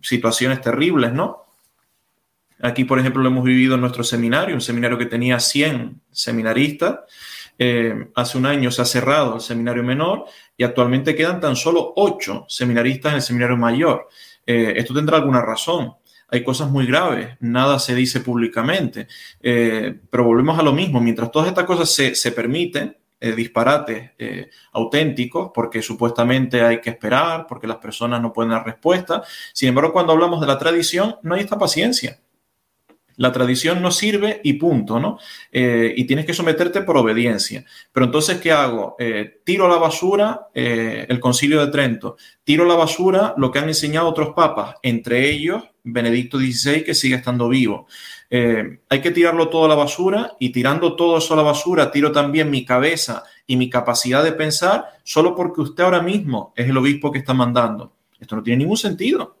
[0.00, 1.44] situaciones terribles, ¿no?
[2.60, 7.00] Aquí, por ejemplo, lo hemos vivido en nuestro seminario, un seminario que tenía 100 seminaristas.
[8.14, 10.24] hace un año se ha cerrado el seminario menor
[10.56, 14.08] y actualmente quedan tan solo 8 seminaristas en el seminario mayor.
[14.46, 15.94] esto tendrá alguna razón.
[16.28, 19.06] Hay cosas muy graves, nada se dice públicamente,
[19.40, 24.50] eh, pero volvemos a lo mismo, mientras todas estas cosas se, permiten, eh, disparates eh,
[24.72, 29.92] auténticos, porque supuestamente hay que esperar, porque las personas no pueden dar respuesta, sin embargo,
[29.92, 32.18] cuando hablamos de la tradición, no hay esta paciencia.
[33.16, 35.18] La tradición no sirve y punto, ¿no?
[35.52, 37.64] Eh, y tienes que someterte por obediencia.
[37.92, 38.96] Pero entonces, ¿qué hago?
[38.98, 43.50] Eh, tiro a la basura eh, el concilio de Trento, tiro a la basura lo
[43.50, 47.86] que han enseñado otros papas, entre ellos Benedicto XVI, que sigue estando vivo.
[48.30, 52.10] hay que tirarlo todo a la basura y tirando todo eso a la basura, tiro
[52.10, 56.76] también mi cabeza y mi capacidad de pensar solo porque usted ahora mismo es el
[56.76, 57.92] obispo que está mandando.
[58.18, 59.36] Esto no tiene ningún sentido.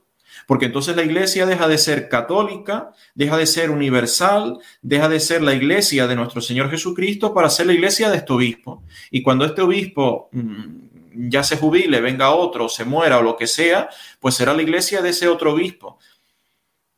[0.46, 5.42] Porque entonces la iglesia deja de ser católica, deja de ser universal, deja de ser
[5.42, 8.82] la iglesia de nuestro Señor Jesucristo para ser la iglesia de este obispo.
[9.10, 13.46] Y cuando este obispo mm, ya se jubile, venga otro, se muera o lo que
[13.46, 13.88] sea,
[14.20, 15.98] pues será la iglesia de ese otro obispo.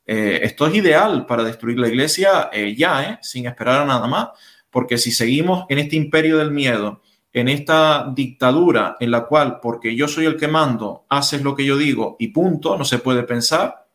[0.07, 4.07] Eh, esto es ideal para destruir la iglesia eh, ya, eh, sin esperar a nada
[4.07, 4.29] más,
[4.71, 7.03] porque si seguimos en este imperio del miedo,
[7.37, 11.66] en esta dictadura en la cual, porque yo soy el que mando, haces lo que
[11.66, 13.87] yo digo y punto, no se puede pensar,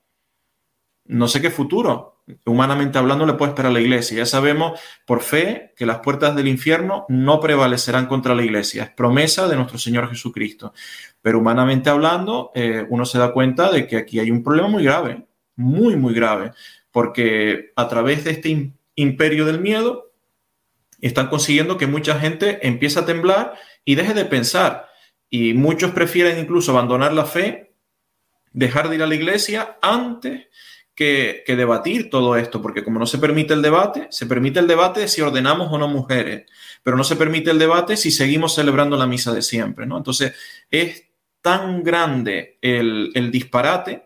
[1.06, 4.18] no sé qué futuro, humanamente hablando, le puede esperar a la iglesia.
[4.18, 8.84] Ya sabemos por fe que las puertas del infierno no prevalecerán contra la iglesia.
[8.84, 10.74] Es promesa de nuestro Señor Jesucristo.
[11.20, 14.84] Pero humanamente hablando, eh, uno se da cuenta de que aquí hay un problema muy
[14.84, 15.26] grave,
[15.56, 16.52] muy, muy grave,
[16.92, 20.11] porque a través de este imperio del miedo,
[21.08, 24.90] están consiguiendo que mucha gente empiece a temblar y deje de pensar.
[25.30, 27.74] Y muchos prefieren incluso abandonar la fe,
[28.54, 30.48] dejar de ir a la iglesia antes
[30.96, 35.08] que, debatir todo esto, porque como no se permite el debate, se permite el debate
[35.08, 36.46] si ordenamos o no mujeres,
[36.84, 39.98] pero no se permite el debate si seguimos celebrando la misa de siempre, ¿no?
[39.98, 40.34] Entonces,
[40.70, 41.06] es
[41.42, 44.04] tan grande el, el disparate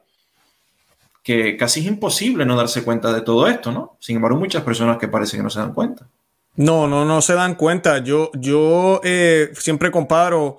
[1.21, 3.97] que casi es imposible no darse cuenta de todo esto, ¿no?
[3.99, 6.07] Sin embargo, muchas personas que parece que no se dan cuenta.
[6.57, 7.99] No, no, no se dan cuenta.
[7.99, 10.57] Yo, yo eh, siempre comparo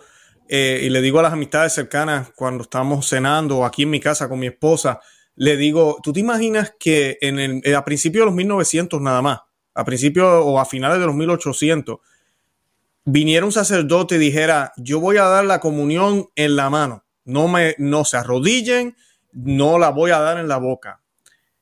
[0.48, 4.28] eh, y le digo a las amistades cercanas cuando estamos cenando aquí en mi casa
[4.28, 5.00] con mi esposa,
[5.36, 9.22] le digo, ¿tú te imaginas que en el, eh, a principios de los 1900 nada
[9.22, 9.40] más,
[9.74, 11.98] a principios o a finales de los 1800,
[13.04, 17.48] viniera un sacerdote y dijera, yo voy a dar la comunión en la mano, no
[17.48, 18.96] me, no se arrodillen,
[19.32, 21.00] no la voy a dar en la boca.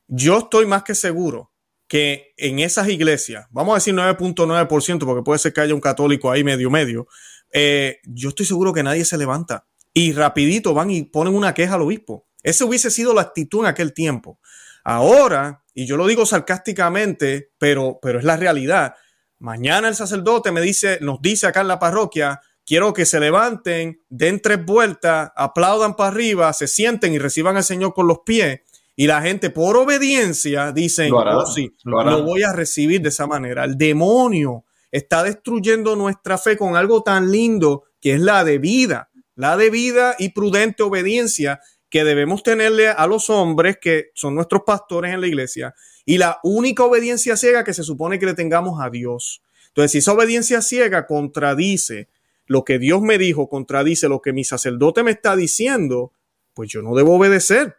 [0.07, 1.51] Yo estoy más que seguro
[1.87, 6.31] que en esas iglesias, vamos a decir 9.9%, porque puede ser que haya un católico
[6.31, 7.07] ahí medio medio,
[7.51, 11.75] eh, yo estoy seguro que nadie se levanta y rapidito van y ponen una queja
[11.75, 12.27] al obispo.
[12.43, 14.39] Esa hubiese sido la actitud en aquel tiempo.
[14.83, 18.95] Ahora, y yo lo digo sarcásticamente, pero, pero es la realidad.
[19.39, 24.01] Mañana el sacerdote me dice, nos dice acá en la parroquia, quiero que se levanten,
[24.09, 28.61] den tres vueltas, aplaudan para arriba, se sienten y reciban al Señor con los pies
[28.95, 33.27] y la gente por obediencia dice, lo, oh, sí, lo, voy a recibir de esa
[33.27, 33.65] manera.
[33.65, 39.57] El demonio está destruyendo nuestra fe con algo tan lindo que es la debida, la
[39.57, 45.21] debida y prudente obediencia que debemos tenerle a los hombres que son nuestros pastores en
[45.21, 49.41] la iglesia y la única obediencia ciega que se supone que le tengamos a Dios.
[49.67, 52.07] Entonces, si esa obediencia ciega contradice
[52.45, 56.13] lo que Dios me dijo, contradice lo que mi sacerdote me está diciendo,
[56.53, 57.75] pues yo no debo obedecer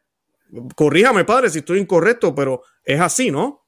[0.74, 3.66] corríjame, padre, si estoy incorrecto, pero es así, ¿no?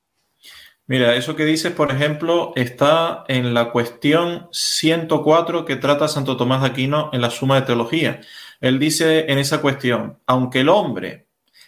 [0.86, 6.62] Mira, eso que dices, por ejemplo, está en la cuestión 104 que trata Santo Tomás
[6.62, 8.20] de Aquino en la Suma de Teología.
[8.60, 11.26] Él dice en esa cuestión, aunque el hombre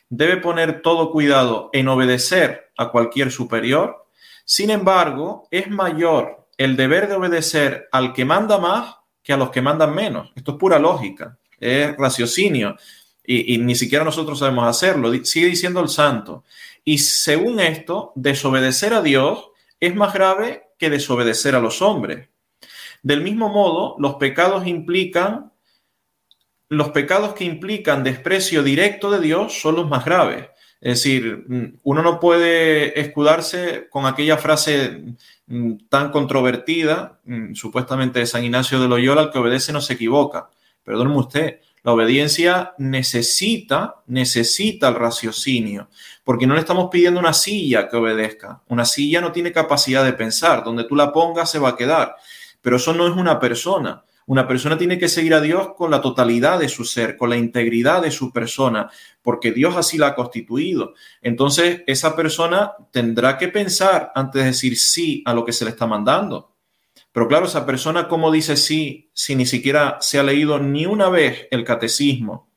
[0.09, 4.06] debe poner todo cuidado en obedecer a cualquier superior,
[4.46, 9.50] sin embargo, es mayor el deber de obedecer al que manda más que a los
[9.50, 10.33] que mandan menos.
[10.35, 12.76] Esto es pura lógica, es raciocinio
[13.24, 15.12] y, ni siquiera nosotros sabemos hacerlo.
[15.24, 16.44] Sigue diciendo el santo.
[16.85, 22.28] Y según esto, desobedecer a Dios es más grave que desobedecer a los hombres.
[23.02, 25.52] Del mismo modo, los pecados implican,
[26.68, 30.48] los pecados que implican desprecio directo de Dios son los más graves.
[30.80, 35.14] Es decir, mm, uno no puede escudarse con aquella frase
[35.46, 39.94] mm, tan controvertida, mm, supuestamente de San Ignacio de Loyola, el que obedece no se
[39.94, 40.48] equivoca.
[40.83, 45.88] Perdóneme usted, la obediencia necesita, necesita el raciocinio,
[46.24, 48.62] porque no le estamos pidiendo una silla que obedezca.
[48.68, 52.16] Una silla no tiene capacidad de pensar, donde tú la pongas se va a quedar,
[52.60, 54.04] pero eso no es una persona.
[54.26, 57.37] Una persona tiene que seguir a Dios con la totalidad de su ser, con la
[57.37, 58.88] integridad de su persona,
[59.22, 60.94] porque Dios así la ha constituido.
[61.20, 65.72] Entonces, esa persona tendrá que pensar antes de decir sí a lo que se le
[65.72, 66.52] está mandando.
[67.13, 71.08] Pero claro, esa persona, ¿cómo dice sí si ni siquiera se ha leído ni una
[71.08, 72.50] vez el catecismo?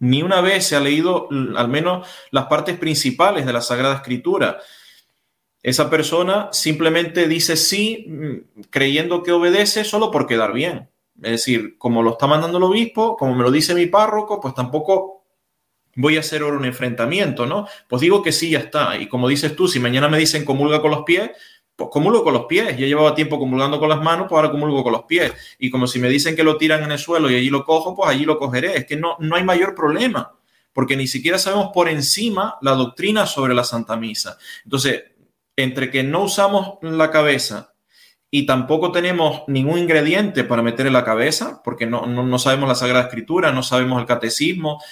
[0.00, 4.58] ni una vez se ha leído al menos las partes principales de la Sagrada Escritura.
[5.62, 10.88] Esa persona simplemente dice sí mm, creyendo que obedece solo por quedar bien.
[11.22, 14.54] Es decir, como lo está mandando el obispo, como me lo dice mi párroco, pues
[14.54, 15.22] tampoco
[15.96, 17.66] voy a hacer ahora un enfrentamiento, ¿no?
[17.86, 18.96] Pues digo que sí, ya está.
[18.96, 21.30] Y como dices tú, si mañana me dicen comulga con los pies,
[21.80, 22.76] pues comulgo con los pies.
[22.76, 25.32] Ya llevaba tiempo comulgando con las manos, pues ahora comulgo con los pies.
[25.58, 27.96] Y como si me dicen que lo tiran en el suelo y allí lo cojo,
[27.96, 28.76] pues allí lo cogeré.
[28.76, 30.34] Es que no, no hay mayor problema,
[30.74, 34.36] porque ni siquiera sabemos por encima la doctrina sobre la Santa Misa.
[34.62, 35.04] Entonces,
[35.56, 37.72] entre que no usamos la cabeza
[38.30, 42.74] y tampoco tenemos ningún ingrediente para meter en la cabeza, porque no, no, sabemos la
[42.74, 44.82] Sagrada Escritura, no sabemos el catecismo,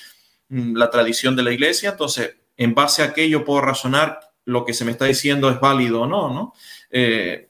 [0.48, 4.72] mm, la tradición de la iglesia, entonces en base a aquello puedo razonar lo que
[4.72, 6.54] se me está diciendo es válido o no, ¿no?
[6.90, 7.48] Eh,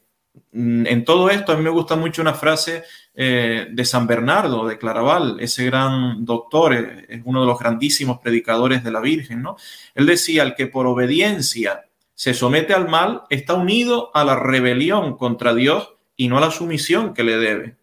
[0.52, 2.84] en todo esto a mí me gusta mucho una frase
[3.14, 8.18] eh, de San Bernardo de Claraval, ese gran doctor, eh, es uno de los grandísimos
[8.18, 9.56] predicadores de la Virgen, ¿no?
[9.94, 15.16] Él decía, el que por obediencia se somete al mal está unido a la rebelión
[15.16, 17.76] contra Dios y no a la sumisión que le debe.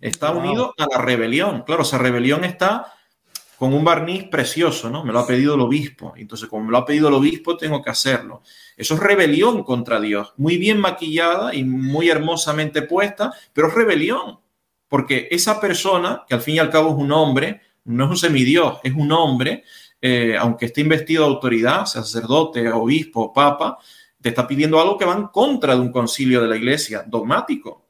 [0.00, 1.62] Está unido a la rebelión.
[1.62, 2.97] Claro, esa rebelión está
[3.58, 5.04] con un barniz precioso, ¿no?
[5.04, 6.14] Me lo ha pedido el obispo.
[6.16, 8.42] Entonces, como me lo ha pedido el obispo, tengo que hacerlo.
[8.76, 10.32] Eso es rebelión contra Dios.
[10.36, 14.38] Muy bien maquillada y muy hermosamente puesta, pero es rebelión.
[14.86, 18.16] Porque esa persona, que al fin y al cabo es un hombre, no es un
[18.16, 19.64] semidios, es un hombre,
[20.00, 23.78] eh, aunque esté investido de autoridad, sacerdote, obispo, papa,
[24.20, 27.87] te está pidiendo algo que va en contra de un concilio de la iglesia, dogmático.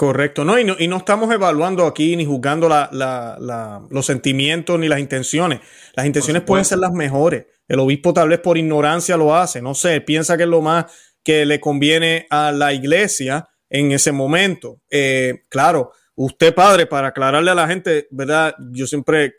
[0.00, 0.58] Correcto, ¿no?
[0.58, 5.60] Y, no, y no estamos evaluando aquí ni juzgando los sentimientos ni las intenciones.
[5.92, 7.44] Las intenciones pueden ser las mejores.
[7.68, 10.86] El obispo tal vez por ignorancia lo hace, no sé, piensa que es lo más
[11.22, 14.80] que le conviene a la iglesia en ese momento.
[14.88, 18.54] Eh, claro, usted padre, para aclararle a la gente, ¿verdad?
[18.72, 19.34] Yo siempre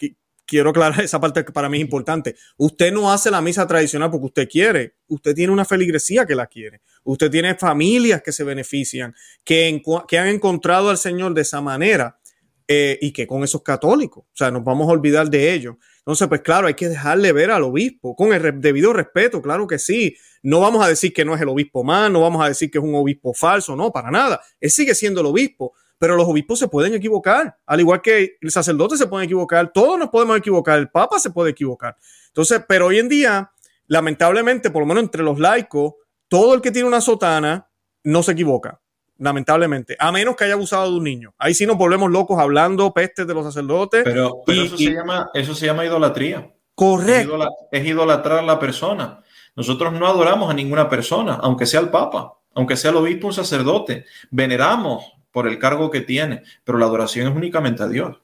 [0.51, 2.35] quiero aclarar esa parte que para mí es importante.
[2.57, 4.95] Usted no hace la misa tradicional porque usted quiere.
[5.07, 6.81] Usted tiene una feligresía que la quiere.
[7.05, 12.19] Usted tiene familias que se benefician, que, que han encontrado al Señor de esa manera
[12.67, 14.25] eh, y que con esos católicos.
[14.25, 15.75] O sea, nos vamos a olvidar de ellos.
[15.99, 19.79] Entonces, pues claro, hay que dejarle ver al obispo con el debido respeto, claro que
[19.79, 20.17] sí.
[20.43, 22.79] No vamos a decir que no es el obispo más, no vamos a decir que
[22.79, 24.41] es un obispo falso, no, para nada.
[24.59, 28.49] Él sigue siendo el obispo, pero los obispos se pueden equivocar, al igual que el
[28.49, 31.95] sacerdote se puede equivocar, todos nos podemos equivocar, el papa se puede equivocar.
[32.29, 33.51] Entonces, pero hoy en día,
[33.85, 35.93] lamentablemente, por lo menos entre los laicos,
[36.27, 37.69] todo el que tiene una sotana
[38.03, 38.81] no se equivoca,
[39.19, 41.35] lamentablemente, a menos que haya abusado de un niño.
[41.37, 44.01] Ahí sí nos volvemos locos hablando pestes de los sacerdotes.
[44.03, 46.51] Pero, eso, se llama, eso se llama idolatría.
[46.73, 47.37] Correcto.
[47.71, 49.21] Es, idolatrar a la persona.
[49.55, 53.33] Nosotros no adoramos a ninguna persona, aunque sea el papa, aunque sea el obispo, un
[53.33, 54.05] sacerdote.
[54.31, 58.21] Veneramos por el cargo que tiene, pero la adoración es únicamente a Dios.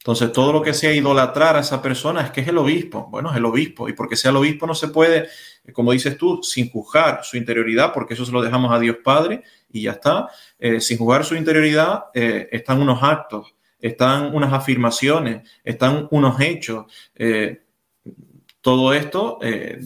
[0.00, 3.08] Entonces, todo lo que sea idolatrar a esa persona es que es el obispo.
[3.10, 3.86] Bueno, es el obispo.
[3.86, 5.28] Y porque sea el obispo no se puede,
[5.74, 9.42] como dices tú, sin juzgar su interioridad, porque eso se lo dejamos a Dios Padre
[9.70, 10.30] y ya está.
[10.58, 16.86] Eh, sin juzgar su interioridad eh, están unos actos, están unas afirmaciones, están unos hechos.
[17.14, 17.62] Eh,
[18.62, 19.38] todo esto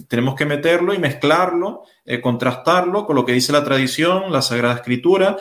[0.09, 1.84] tenemos que meterlo y mezclarlo,
[2.20, 5.36] contrastarlo con lo que dice la tradición, la Sagrada Escritura,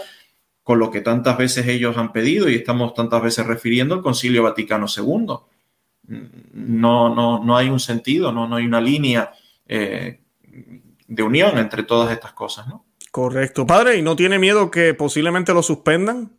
[0.63, 4.43] con lo que tantas veces ellos han pedido y estamos tantas veces refiriendo al Concilio
[4.43, 5.35] Vaticano II.
[6.53, 9.31] No, no, no hay un sentido, no, no hay una línea
[9.67, 10.21] eh,
[11.07, 12.85] de unión entre todas estas cosas, ¿no?
[13.11, 13.67] Correcto.
[13.67, 16.31] Padre, ¿y no tiene miedo que posiblemente lo suspendan?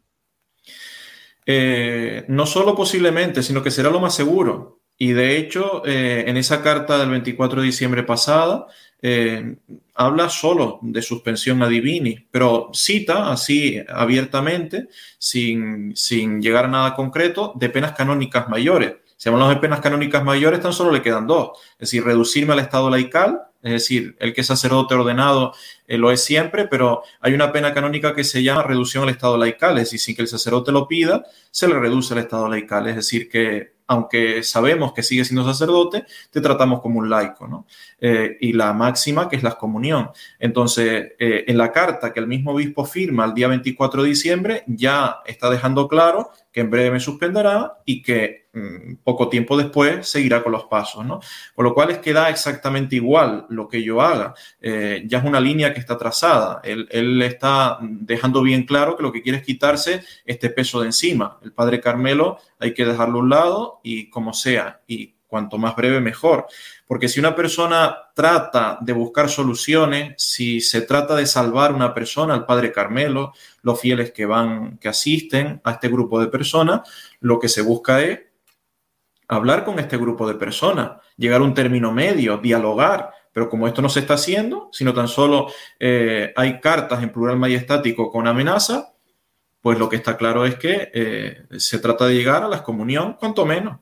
[1.46, 4.80] Eh, no solo posiblemente, sino que será lo más seguro.
[4.96, 8.66] Y de hecho, eh, en esa carta del 24 de diciembre pasada,
[9.02, 9.56] eh,
[9.94, 14.88] habla solo de suspensión a divini, pero cita así abiertamente,
[15.18, 18.94] sin, sin llegar a nada concreto, de penas canónicas mayores.
[19.16, 21.58] Si hablamos de penas canónicas mayores, tan solo le quedan dos.
[21.72, 25.54] Es decir, reducirme al estado laical, es decir, el que es sacerdote ordenado
[25.86, 29.38] eh, lo es siempre, pero hay una pena canónica que se llama reducción al estado
[29.38, 32.86] laical, es decir, sin que el sacerdote lo pida, se le reduce al estado laical,
[32.88, 37.66] es decir, que aunque sabemos que sigue siendo sacerdote, te tratamos como un laico, ¿no?
[38.00, 40.10] Eh, y la máxima, que es la excomunión.
[40.38, 44.64] Entonces, eh, en la carta que el mismo obispo firma el día 24 de diciembre,
[44.66, 48.43] ya está dejando claro que en breve me suspenderá y que
[49.02, 51.20] poco tiempo después seguirá con los pasos, ¿no?
[51.54, 54.34] Con lo cual es que da exactamente igual lo que yo haga.
[54.60, 56.60] Eh, ya es una línea que está trazada.
[56.62, 60.86] Él, él, está dejando bien claro que lo que quiere es quitarse este peso de
[60.86, 61.38] encima.
[61.42, 64.80] El padre Carmelo hay que dejarlo a un lado y como sea.
[64.86, 66.46] Y cuanto más breve, mejor.
[66.86, 72.34] Porque si una persona trata de buscar soluciones, si se trata de salvar una persona,
[72.34, 73.32] al Padre Carmelo,
[73.62, 76.88] los fieles que van, que asisten a este grupo de personas,
[77.18, 78.20] lo que se busca es
[79.28, 83.10] hablar con este grupo de personas, llegar a un término medio, dialogar.
[83.32, 85.48] Pero como esto no se está haciendo, sino tan solo
[85.80, 88.94] eh, hay cartas en plural majestático con amenaza,
[89.60, 93.14] pues lo que está claro es que eh, se trata de llegar a la excomunión,
[93.14, 93.78] cuanto menos.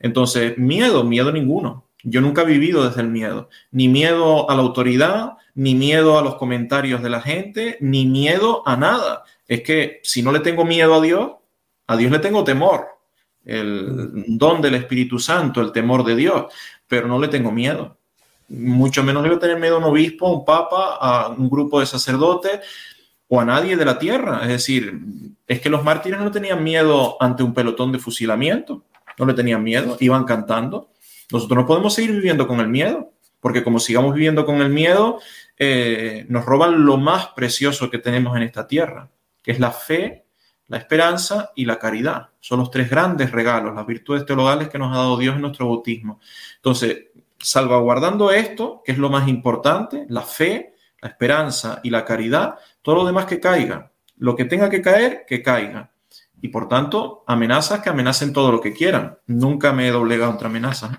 [0.00, 1.86] Entonces, miedo, miedo ninguno.
[2.02, 3.48] Yo nunca he vivido desde el miedo.
[3.70, 8.62] Ni miedo a la autoridad, ni miedo a los comentarios de la gente, ni miedo
[8.66, 9.24] a nada.
[9.46, 11.32] Es que si no le tengo miedo a Dios,
[11.86, 12.86] a Dios le tengo temor.
[13.44, 16.46] El don del Espíritu Santo, el temor de Dios,
[16.86, 17.98] pero no le tengo miedo.
[18.48, 21.86] Mucho menos debo tener miedo a un obispo, a un papa, a un grupo de
[21.86, 22.60] sacerdotes
[23.28, 24.40] o a nadie de la tierra.
[24.42, 24.92] Es decir,
[25.46, 28.84] es que los mártires no tenían miedo ante un pelotón de fusilamiento,
[29.18, 30.90] no le tenían miedo, iban cantando.
[31.30, 35.20] Nosotros no podemos seguir viviendo con el miedo, porque como sigamos viviendo con el miedo,
[35.56, 39.10] eh, nos roban lo más precioso que tenemos en esta tierra,
[39.42, 40.24] que es la fe,
[40.70, 42.28] la esperanza y la caridad.
[42.38, 45.66] Son los tres grandes regalos, las virtudes teologales que nos ha dado Dios en nuestro
[45.66, 46.20] bautismo.
[46.56, 47.06] Entonces,
[47.40, 52.94] salvaguardando esto, que es lo más importante, la fe, la esperanza y la caridad, todo
[52.94, 53.90] lo demás que caiga.
[54.18, 55.90] Lo que tenga que caer, que caiga.
[56.40, 59.18] Y por tanto, amenazas que amenacen todo lo que quieran.
[59.26, 60.98] Nunca me he doblegado contra amenazas.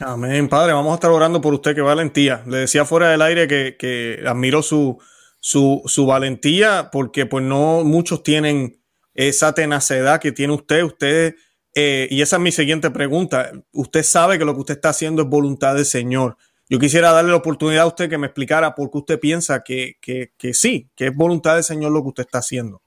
[0.00, 0.72] Amén, Padre.
[0.72, 2.42] Vamos a estar orando por usted, que valentía.
[2.44, 4.98] Le decía fuera del aire que, que admiro su,
[5.38, 8.79] su, su, valentía porque pues no muchos tienen
[9.14, 10.82] esa tenacidad que tiene usted.
[10.82, 11.36] Usted,
[11.74, 13.52] eh, y esa es mi siguiente pregunta.
[13.72, 16.36] Usted sabe que lo que usted está haciendo es voluntad del Señor.
[16.68, 19.96] Yo quisiera darle la oportunidad a usted que me explicara por qué usted piensa que,
[20.00, 22.82] que, que sí, que es voluntad del Señor lo que usted está haciendo.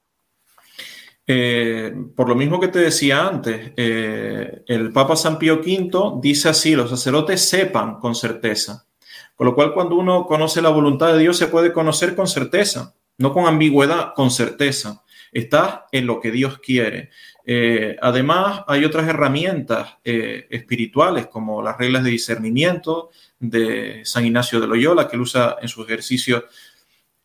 [1.26, 6.48] Eh, por lo mismo que te decía antes, eh, el Papa San Pío V dice
[6.50, 8.86] así, los sacerdotes sepan con certeza.
[9.34, 12.94] Con lo cual, cuando uno conoce la voluntad de Dios, se puede conocer con certeza,
[13.18, 15.02] no con ambigüedad, con certeza.
[15.34, 17.10] Está en lo que Dios quiere.
[17.44, 24.60] Eh, además, hay otras herramientas eh, espirituales como las reglas de discernimiento de San Ignacio
[24.60, 26.44] de Loyola, que él usa en sus ejercicios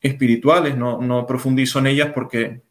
[0.02, 0.76] espirituales.
[0.76, 2.62] No, no profundizo en ellas porque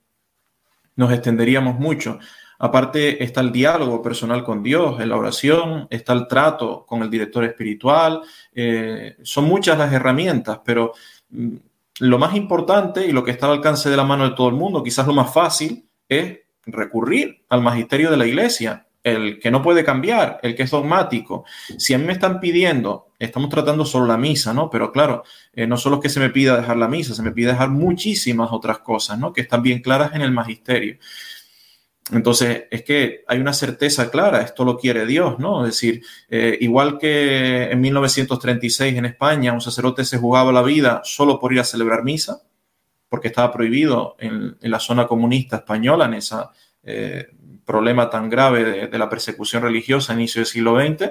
[0.97, 2.19] nos extenderíamos mucho.
[2.59, 7.11] Aparte está el diálogo personal con Dios, en la oración, está el trato con el
[7.11, 8.23] director espiritual.
[8.53, 10.93] Eh, son muchas las herramientas, pero
[11.31, 11.57] mm,
[12.01, 14.55] lo más importante y lo que está al alcance de la mano de todo el
[14.55, 19.63] mundo, quizás lo más fácil, es recurrir al magisterio de la iglesia, el que no
[19.63, 21.45] puede cambiar, el que es dogmático.
[21.79, 24.69] Si a mí me están pidiendo, estamos tratando solo la misa, ¿no?
[24.71, 27.33] Pero claro, eh, no solo es que se me pida dejar la misa, se me
[27.33, 29.33] pide dejar muchísimas otras cosas, ¿no?
[29.33, 30.99] Que están bien claras en el magisterio.
[32.13, 35.65] Entonces, es que hay una certeza clara, esto lo quiere Dios, ¿no?
[35.65, 41.03] Es decir, eh, igual que en 1936 en España un sacerdote se jugaba la vida
[41.05, 42.43] solo por ir a celebrar misa,
[43.09, 46.37] porque estaba prohibido en, la zona comunista española, en ese
[46.83, 47.29] eh,
[47.65, 51.11] problema tan grave de, de, la persecución religiosa a inicio del siglo XX,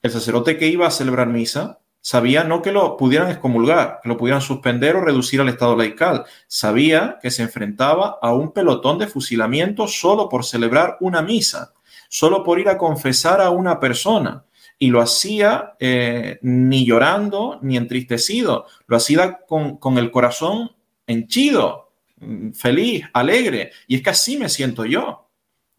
[0.00, 4.16] el sacerdote que iba a celebrar misa Sabía no que lo pudieran excomulgar, que lo
[4.16, 6.24] pudieran suspender o reducir al estado laical.
[6.46, 11.74] Sabía que se enfrentaba a un pelotón de fusilamiento solo por celebrar una misa,
[12.08, 14.44] solo por ir a confesar a una persona.
[14.78, 20.70] Y lo hacía eh, ni llorando ni entristecido, lo hacía con, con el corazón
[21.06, 21.90] henchido,
[22.20, 23.72] mm, feliz, alegre.
[23.88, 25.27] Y es que así me siento yo.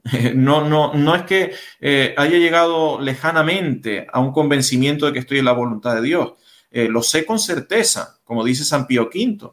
[0.35, 5.39] No, no, no es que eh, haya llegado lejanamente a un convencimiento de que estoy
[5.39, 6.33] en la voluntad de Dios.
[6.71, 9.51] Eh, lo sé con certeza, como dice San Pío V.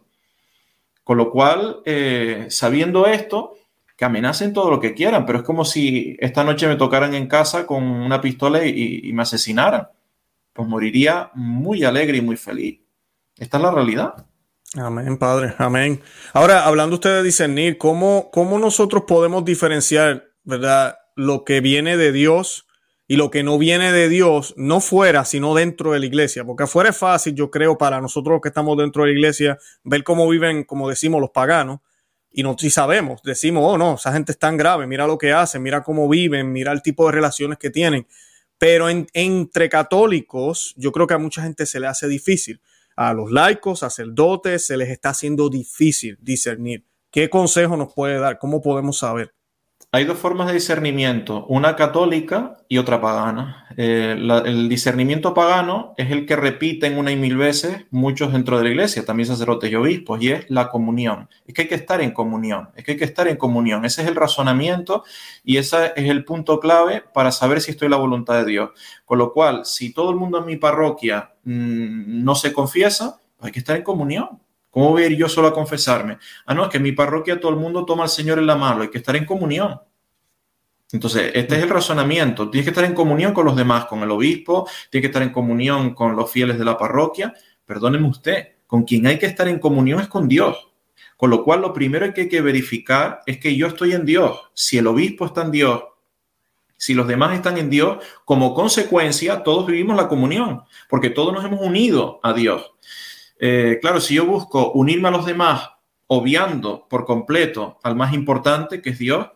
[1.03, 3.55] Con lo cual, eh, sabiendo esto,
[3.97, 7.29] que amenacen todo lo que quieran, pero es como si esta noche me tocaran en
[7.29, 9.89] casa con una pistola y, y me asesinaran.
[10.53, 12.81] Pues moriría muy alegre y muy feliz.
[13.39, 14.27] Esta es la realidad.
[14.75, 16.03] Amén, Padre, amén.
[16.35, 20.97] Ahora, hablando usted de discernir, ¿cómo, cómo nosotros podemos diferenciar ¿verdad?
[21.17, 22.67] Lo que viene de Dios
[23.09, 26.45] y lo que no viene de Dios, no fuera, sino dentro de la iglesia.
[26.45, 30.03] Porque afuera es fácil, yo creo, para nosotros que estamos dentro de la iglesia, ver
[30.03, 31.81] cómo viven, como decimos, los paganos.
[32.33, 35.33] Y no, si sabemos, decimos, oh no, esa gente es tan grave, mira lo que
[35.33, 38.07] hacen, mira cómo viven, mira el tipo de relaciones que tienen.
[38.59, 42.61] Pero entre católicos, yo creo que a mucha gente se le hace difícil.
[42.97, 46.85] A los laicos, sacerdotes, se les está haciendo difícil discernir.
[47.11, 48.39] ¿Qué consejo nos puede dar?
[48.39, 49.33] ¿Cómo podemos saber?
[49.93, 53.67] Hay dos formas de discernimiento, una católica y otra pagana.
[53.79, 58.65] Eh, el discernimiento pagano es el que repiten una y mil veces muchos dentro de
[58.65, 61.31] la iglesia, también sacerdotes y obispos, y es la comunión.
[61.47, 63.85] Es que hay que estar en comunión, es que hay que estar en comunión.
[63.85, 65.05] Ese es el razonamiento
[65.45, 68.71] y ese es el punto clave para saber si estoy en la voluntad de Dios.
[69.05, 73.53] Con lo cual, si todo el mundo en mi parroquia mmm, no se confiesa, hay
[73.53, 74.41] que estar en comunión.
[74.77, 76.19] ¿Cómo voy a ir yo solo a confesarme?
[76.45, 78.57] Ah, no, es que en mi parroquia todo el mundo toma al Señor en la
[78.57, 79.81] mano, hay que estar en comunión.
[80.93, 82.51] Entonces, este es el razonamiento.
[82.51, 85.33] Tienes que estar en comunión con los demás, con el obispo, tienes que estar en
[85.33, 87.33] comunión con los fieles de la parroquia.
[87.65, 90.69] Perdóneme usted, con quien hay que estar en comunión es con Dios.
[91.17, 94.39] Con lo cual, lo primero que hay que verificar es que yo estoy en Dios.
[94.53, 95.85] Si el obispo está en Dios,
[96.77, 101.47] si los demás están en Dios, como consecuencia, todos vivimos la comunión, porque todos nos
[101.47, 102.76] hemos unido a Dios.
[103.39, 105.69] Eh, claro, si yo busco unirme a los demás,
[106.07, 109.29] obviando por completo al más importante, que es Dios,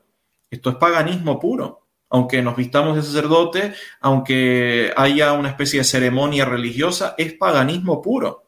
[0.50, 1.86] esto es paganismo puro.
[2.12, 8.44] Aunque nos vistamos de sacerdote, aunque haya una especie de ceremonia religiosa, es paganismo puro.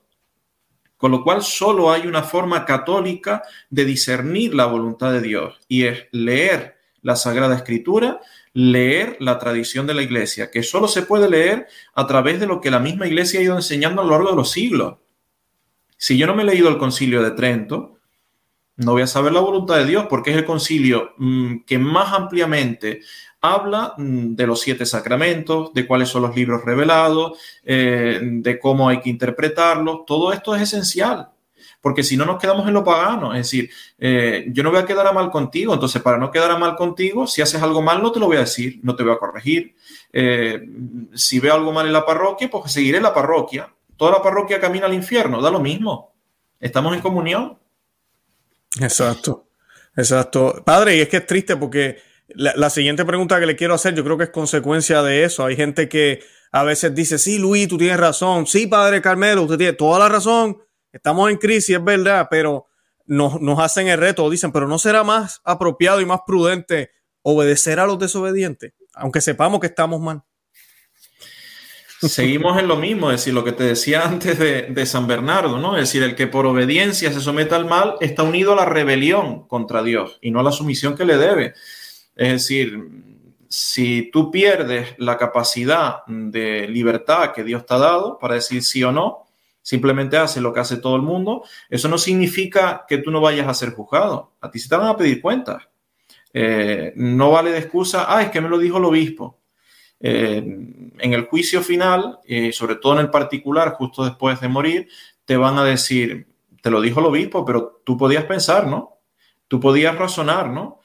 [0.96, 5.84] Con lo cual solo hay una forma católica de discernir la voluntad de Dios y
[5.84, 8.20] es leer la Sagrada Escritura,
[8.52, 12.60] leer la tradición de la Iglesia, que solo se puede leer a través de lo
[12.60, 14.98] que la misma Iglesia ha ido enseñando a lo largo de los siglos.
[16.02, 17.98] Si yo no me he leído el concilio de Trento,
[18.74, 22.12] no voy a saber la voluntad de Dios porque es el concilio mm, que más
[22.12, 23.02] ampliamente
[23.40, 28.88] habla mm, de los siete sacramentos, de cuáles son los libros revelados, eh, de cómo
[28.88, 30.04] hay que interpretarlos.
[30.04, 31.28] Todo esto es esencial,
[31.80, 33.32] porque si no nos quedamos en lo pagano.
[33.32, 36.50] Es decir, eh, yo no voy a quedar a mal contigo, entonces para no quedar
[36.50, 39.04] a mal contigo, si haces algo mal no te lo voy a decir, no te
[39.04, 39.76] voy a corregir.
[40.12, 40.68] Eh,
[41.14, 43.72] si veo algo mal en la parroquia, pues seguiré la parroquia.
[43.96, 46.14] Toda la parroquia camina al infierno, da lo mismo.
[46.58, 47.58] Estamos en comunión.
[48.80, 49.48] Exacto,
[49.96, 50.62] exacto.
[50.64, 54.04] Padre, y es que es triste porque la, siguiente pregunta que le quiero hacer, yo
[54.04, 55.44] creo que es consecuencia de eso.
[55.44, 56.20] Hay gente que
[56.50, 58.46] a veces dice, sí, Luis, tú tienes razón.
[58.46, 60.58] Sí, Padre Carmelo, usted tiene toda la razón.
[60.92, 62.66] Estamos en crisis, es verdad, pero
[63.06, 64.28] nos, nos hacen el reto.
[64.30, 66.90] Dicen, pero ¿no será más apropiado y más prudente
[67.22, 68.72] obedecer a los desobedientes?
[68.94, 70.22] Aunque sepamos que estamos mal.
[72.08, 75.76] Seguimos en lo mismo, es decir, lo que te decía antes de, San Bernardo, ¿no?
[75.76, 79.46] Es decir, el que por obediencia se somete al mal está unido a la rebelión
[79.46, 81.54] contra Dios y no a la sumisión que le debe.
[82.16, 82.76] Es decir,
[83.48, 88.82] si tú pierdes la capacidad de libertad que Dios te ha dado para decir sí
[88.82, 89.28] o no,
[89.62, 93.46] simplemente haces lo que hace todo el mundo, eso no significa que tú no vayas
[93.46, 94.32] a ser juzgado.
[94.40, 95.68] A ti se te van a pedir cuentas.
[96.34, 99.38] Eh, no vale de excusa, ah, es que me lo dijo el obispo.
[100.02, 100.36] Eh,
[100.98, 104.88] en el juicio final, eh, sobre todo en el particular, justo después de morir,
[105.24, 106.26] te van a decir,
[106.60, 108.98] te lo dijo el obispo, pero tú podías pensar, ¿no?
[109.48, 110.80] Tú podías razonar, ¿no?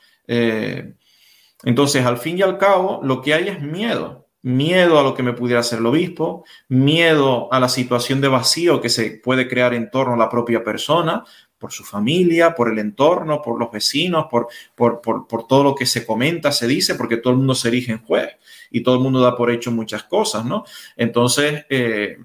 [1.63, 4.28] Entonces, al fin y al cabo, lo que hay es miedo.
[4.43, 8.80] Miedo a lo que me pudiera hacer el obispo, miedo a la situación de vacío
[8.80, 11.26] que se puede crear en torno a la propia persona,
[11.58, 15.86] por su familia, por el entorno, por los vecinos, por, por, por, todo lo que
[15.86, 18.30] se comenta, se dice, porque todo el mundo se erige en juez
[18.70, 20.66] y todo el mundo da por hecho muchas cosas, ¿no?
[20.95, 22.18] Entonces, eh,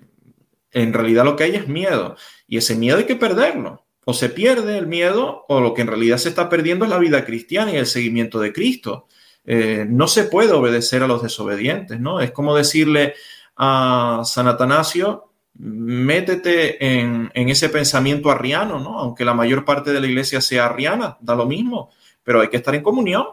[0.72, 2.16] en realidad lo que hay es miedo
[2.46, 3.84] y ese miedo hay que perderlo.
[4.04, 6.98] O se pierde el miedo o lo que en realidad se está perdiendo es la
[6.98, 9.06] vida cristiana y el seguimiento de Cristo.
[9.44, 12.20] Eh, no se puede obedecer a los desobedientes, ¿no?
[12.20, 13.14] Es como decirle
[13.56, 18.98] a San Atanasio, métete en, ese pensamiento arriano, ¿no?
[18.98, 21.90] Aunque la mayor parte de la iglesia sea arriana, da lo mismo,
[22.22, 23.26] pero hay que estar en comunión.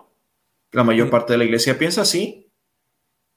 [0.71, 2.47] La mayor parte de la iglesia piensa así,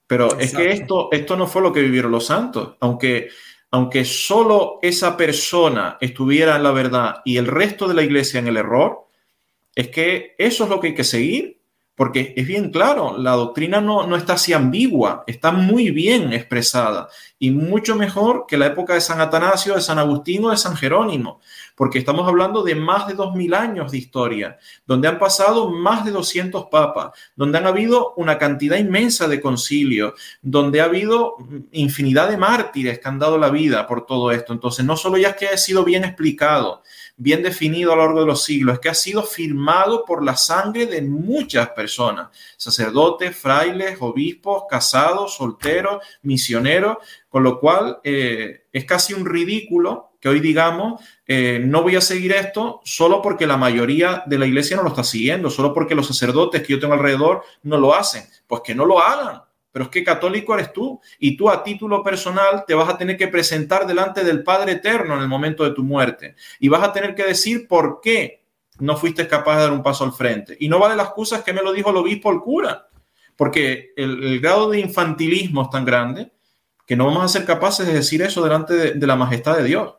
[0.06, 3.30] pero es que esto, esto no fue lo que vivieron los santos, aunque,
[3.70, 8.48] aunque solo esa persona estuviera en la verdad y el resto de la iglesia en
[8.48, 9.06] el error,
[9.74, 11.61] es que eso es lo que hay que seguir
[11.94, 17.08] porque es bien claro, la doctrina no, no, está así ambigua, está muy bien expresada
[17.38, 20.74] y mucho mejor que la época de San Atanasio, de San Agustín o de San
[20.74, 21.40] Jerónimo,
[21.74, 26.04] porque estamos hablando de más de dos mil años de historia, donde han pasado más
[26.04, 31.36] de 200 papas, donde han habido una cantidad inmensa de concilios, donde ha habido
[31.72, 34.52] infinidad de mártires que han dado la vida por todo esto.
[34.52, 36.82] Entonces, no solo ya es que ha sido bien explicado,
[37.16, 40.36] bien definido a lo largo de los siglos, es que ha sido firmado por la
[40.36, 46.98] sangre de muchas personas, sacerdotes, frailes, obispos, casados, solteros, misioneros,
[47.28, 52.00] con lo cual eh, es casi un ridículo que hoy digamos, eh, no voy a
[52.00, 55.96] seguir esto solo porque la mayoría de la iglesia no lo está siguiendo, solo porque
[55.96, 58.22] los sacerdotes que yo tengo alrededor no lo hacen.
[58.46, 59.42] Pues que no lo hagan
[59.72, 63.16] pero es que católico eres tú y tú a título personal te vas a tener
[63.16, 66.92] que presentar delante del Padre Eterno en el momento de tu muerte y vas a
[66.92, 68.42] tener que decir por qué
[68.78, 70.56] no fuiste capaz de dar un paso al frente.
[70.60, 72.88] Y no vale las excusas que me lo dijo el obispo el cura,
[73.36, 76.32] porque el, grado de infantilismo es tan grande
[76.86, 79.94] que no vamos a ser capaces de decir eso delante de, la majestad de Dios.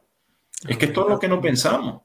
[0.68, 2.02] Es que esto es lo que no pensamos.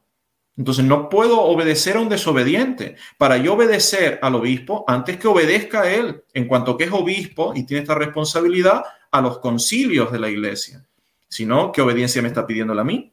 [0.59, 2.96] Entonces no puedo obedecer a un desobediente.
[3.16, 7.52] Para yo obedecer al obispo, antes que obedezca a él, en cuanto que es obispo
[7.54, 10.84] y tiene esta responsabilidad, a los concilios de la iglesia.
[11.28, 13.12] Sino, ¿qué obediencia me está pidiendo a mí?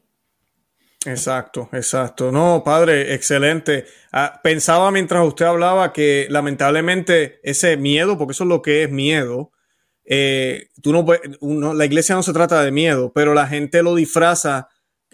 [1.06, 2.32] Exacto, exacto.
[2.32, 3.86] No, padre, excelente.
[4.10, 8.90] Ah, pensaba mientras usted hablaba que lamentablemente ese miedo, porque eso es lo que es
[8.90, 9.52] miedo,
[10.04, 10.68] eh,
[11.40, 14.68] no, la iglesia no se trata de miedo, pero la gente lo disfraza,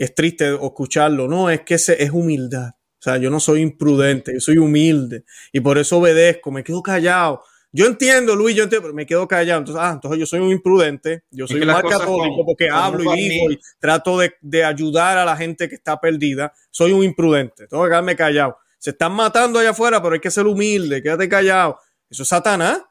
[0.04, 2.70] es triste escucharlo, no, es que es humildad.
[2.70, 6.82] O sea, yo no soy imprudente, yo soy humilde y por eso obedezco, me quedo
[6.82, 7.42] callado.
[7.72, 9.60] Yo entiendo, Luis, yo entiendo, pero me quedo callado.
[9.60, 13.28] Entonces, ah, entonces yo soy un imprudente, yo soy un mal católico porque hablo y
[13.28, 16.52] digo y trato de, de, ayudar a la gente que está perdida.
[16.70, 18.58] Soy un imprudente, tengo que quedarme callado.
[18.78, 21.78] Se están matando allá afuera, pero hay que ser humilde, quédate callado.
[22.08, 22.82] Eso es Satanás,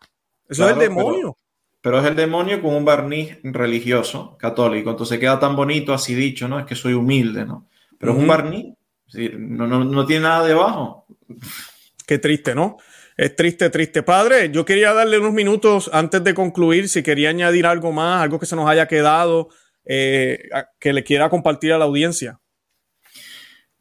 [0.49, 1.37] eso es el demonio.
[1.81, 4.91] Pero, es el demonio con un barniz religioso, católico.
[4.91, 6.59] Entonces queda tan bonito así dicho, ¿no?
[6.59, 7.67] Es que soy humilde, ¿no?
[7.97, 8.73] Pero es un barniz,
[9.37, 11.05] no, no, no tiene nada debajo.
[12.05, 12.77] Qué triste, ¿no?
[13.17, 14.03] Es triste, triste.
[14.03, 18.39] Padre, yo quería darle unos minutos antes de concluir, si quería añadir algo más, algo
[18.39, 19.49] que se nos haya quedado,
[19.85, 22.39] eh, que le quiera compartir a la audiencia.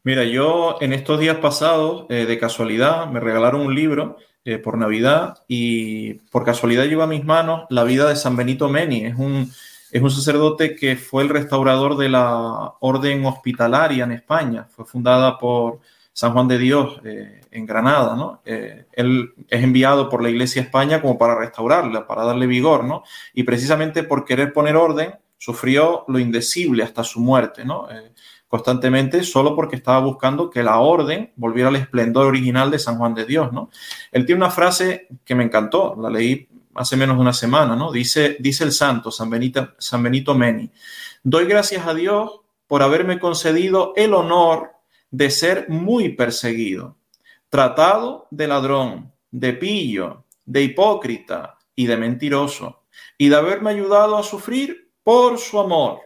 [0.03, 4.77] Mira, yo en estos días pasados, eh, de casualidad, me regalaron un libro eh, por
[4.77, 9.05] Navidad y por casualidad lleva a mis manos la vida de San Benito Meni.
[9.05, 9.51] Es un,
[9.91, 14.67] es un sacerdote que fue el restaurador de la orden hospitalaria en España.
[14.71, 15.79] Fue fundada por
[16.13, 18.41] San Juan de Dios eh, en Granada, ¿no?
[18.45, 23.03] Eh, él es enviado por la Iglesia España como para restaurarla, para darle vigor, ¿no?
[23.33, 27.87] Y precisamente por querer poner orden, sufrió lo indecible hasta su muerte, ¿no?
[28.51, 33.13] Constantemente, solo porque estaba buscando que la orden volviera al esplendor original de San Juan
[33.13, 33.69] de Dios, ¿no?
[34.11, 37.93] Él tiene una frase que me encantó, la leí hace menos de una semana, ¿no?
[37.93, 40.69] Dice, dice el santo San Benito, San Benito Meni,
[41.23, 44.71] doy gracias a Dios por haberme concedido el honor
[45.11, 46.97] de ser muy perseguido,
[47.47, 52.83] tratado de ladrón, de pillo, de hipócrita y de mentiroso,
[53.17, 56.01] y de haberme ayudado a sufrir por su amor,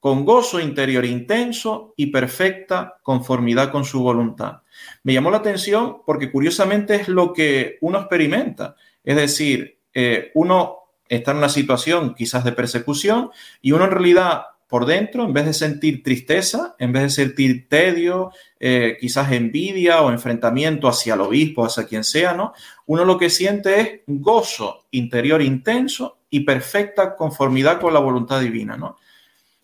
[0.00, 4.62] con gozo interior intenso y perfecta conformidad con su voluntad.
[5.02, 10.78] Me llamó la atención porque curiosamente es lo que uno experimenta, es decir, eh, uno
[11.08, 13.30] está en una situación quizás de persecución
[13.60, 17.68] y uno en realidad por dentro, en vez de sentir tristeza, en vez de sentir
[17.68, 22.52] tedio, eh, quizás envidia o enfrentamiento hacia el obispo, hacia quien sea, ¿no?
[22.86, 28.76] Uno lo que siente es gozo interior intenso y perfecta conformidad con la voluntad divina,
[28.76, 28.96] ¿no?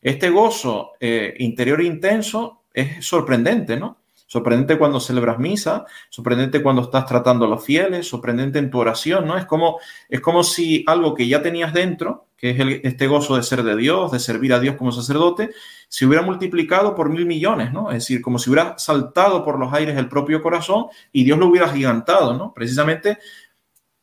[0.03, 3.98] Este gozo eh, interior intenso es sorprendente, ¿no?
[4.26, 9.26] Sorprendente cuando celebras misa, sorprendente cuando estás tratando a los fieles, sorprendente en tu oración,
[9.26, 9.36] ¿no?
[9.36, 9.78] Es como,
[10.09, 13.76] es como si algo que ya tenías dentro, que es este gozo de ser de
[13.76, 15.50] Dios, de servir a Dios como sacerdote,
[15.86, 17.90] se hubiera multiplicado por mil millones, ¿no?
[17.90, 21.46] Es decir, como si hubiera saltado por los aires el propio corazón y Dios lo
[21.46, 22.55] hubiera gigantado, ¿no?
[22.55, 23.18] Precisamente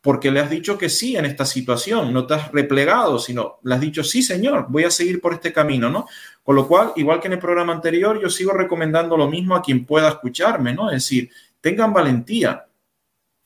[0.00, 3.74] porque le has dicho que sí en esta situación, no te has replegado, sino le
[3.74, 6.06] has dicho, sí, Señor, voy a seguir por este camino, ¿no?
[6.42, 9.62] Con lo cual, igual que en el programa anterior, yo sigo recomendando lo mismo a
[9.62, 10.88] quien pueda escucharme, ¿no?
[10.88, 11.30] Es decir,
[11.60, 12.66] tengan valentía,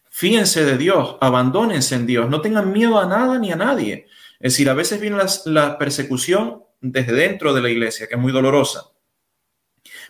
[0.09, 4.07] fíjense de Dios, abandónense en Dios, no tengan miedo a nada ni a nadie.
[4.39, 8.31] Es decir, a veces viene la, persecución desde dentro de la iglesia, que es muy
[8.31, 8.94] dolorosa.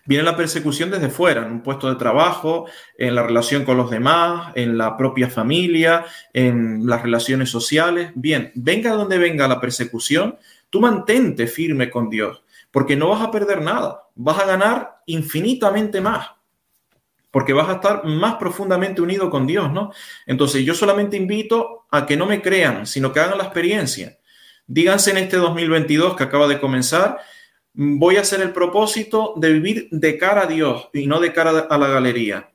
[0.06, 2.66] Viene la persecución desde fuera, en un puesto de trabajo,
[2.98, 8.10] en la relación con los demás, en la propia familia, en las relaciones sociales.
[8.14, 10.36] Bien, venga donde venga la persecución,
[10.68, 12.44] tú mantente firme con Dios
[12.74, 16.30] porque no vas a perder nada, vas a ganar infinitamente más,
[17.30, 19.92] porque vas a estar más profundamente unido con Dios, ¿no?
[20.26, 24.18] Entonces yo solamente invito a que no me crean, sino que hagan la experiencia.
[24.66, 27.20] Díganse en este 2022 que acaba de comenzar,
[27.74, 31.66] voy a hacer el propósito de vivir de cara a Dios y no de cara
[31.68, 32.52] a la galería.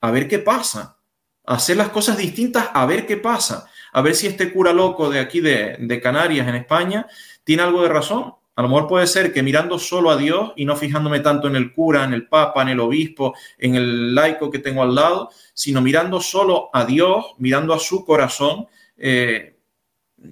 [0.00, 0.98] A ver qué pasa.
[1.46, 3.70] Hacer las cosas distintas, a ver qué pasa.
[3.92, 7.06] A ver si este cura loco de aquí de, Canarias, en España,
[7.44, 10.64] tiene algo de razón a lo mejor puede ser que mirando solo a Dios y
[10.64, 14.50] no fijándome tanto en el cura, en el papa, en el obispo, en el laico
[14.50, 19.53] que tengo al lado, sino mirando solo a Dios, mirando a su corazón, eh,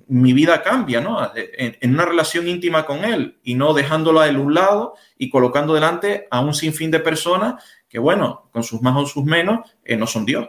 [0.09, 1.31] mi vida cambia, ¿no?
[1.35, 5.75] En, una relación íntima con Él y no dejándolo a Él un lado y colocando
[5.75, 9.97] delante a un sinfín de personas que, bueno, con sus más o sus menos, eh,
[9.97, 10.49] no son Dios.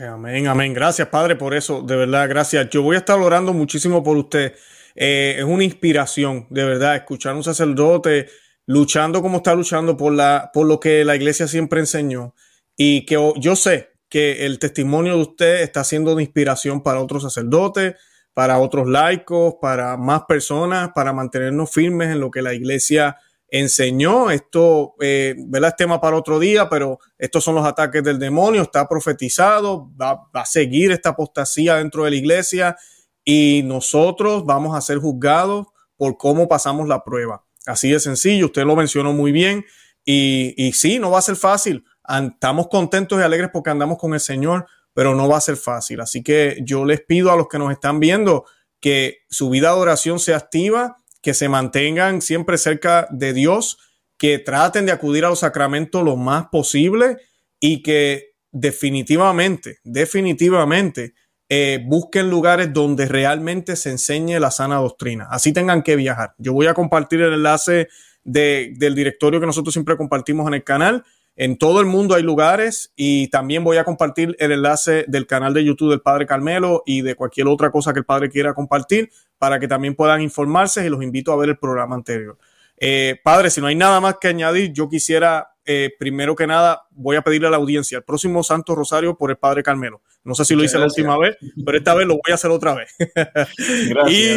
[0.00, 0.72] Amén, amén.
[0.72, 1.82] Gracias, Padre, por eso.
[1.82, 2.70] De verdad, gracias.
[2.70, 4.54] Yo voy a estar orando muchísimo por usted.
[4.94, 8.28] Eh, es una inspiración, de verdad, escuchar a un sacerdote
[8.66, 12.34] luchando como está luchando por, la, por lo que la iglesia siempre enseñó.
[12.76, 17.22] Y que yo sé que el testimonio de usted está siendo de inspiración para otros
[17.22, 17.94] sacerdotes,
[18.34, 23.16] para otros laicos, para más personas, para mantenernos firmes en lo que la iglesia
[23.48, 24.30] enseñó.
[24.30, 25.70] Esto, eh, ¿verdad?
[25.70, 30.14] Es tema para otro día, pero estos son los ataques del demonio, está profetizado, va,
[30.34, 32.76] va a seguir esta apostasía dentro de la iglesia
[33.24, 35.66] y nosotros vamos a ser juzgados
[35.96, 37.44] por cómo pasamos la prueba.
[37.66, 39.64] Así de sencillo, usted lo mencionó muy bien,
[40.04, 41.84] Y, y sí, no va a ser fácil.
[42.08, 46.00] Estamos contentos y alegres porque andamos con el Señor, pero no va a ser fácil.
[46.00, 48.44] Así que yo les pido a los que nos están viendo
[48.80, 53.78] que su vida de oración se activa, que se mantengan siempre cerca de Dios,
[54.18, 57.18] que traten de acudir a los sacramentos lo más posible
[57.60, 61.14] y que definitivamente, definitivamente
[61.48, 65.28] eh, busquen lugares donde realmente se enseñe la sana doctrina.
[65.30, 66.34] Así tengan que viajar.
[66.38, 67.88] Yo voy a compartir el enlace
[68.24, 71.04] del directorio que nosotros siempre compartimos en el canal.
[71.34, 75.54] En todo el mundo hay lugares y también voy a compartir el enlace del canal
[75.54, 79.10] de YouTube del Padre Carmelo y de cualquier otra cosa que el Padre quiera compartir
[79.38, 82.36] para que también puedan informarse y los invito a ver el programa anterior.
[82.76, 86.88] Eh, padre, si no hay nada más que añadir, yo quisiera eh, primero que nada,
[86.90, 90.02] voy a pedirle a la audiencia el próximo Santo Rosario por el Padre Carmelo.
[90.24, 92.50] No sé si lo hice la última vez, pero esta vez lo voy a hacer
[92.50, 92.94] otra vez.
[93.88, 94.36] gracias, y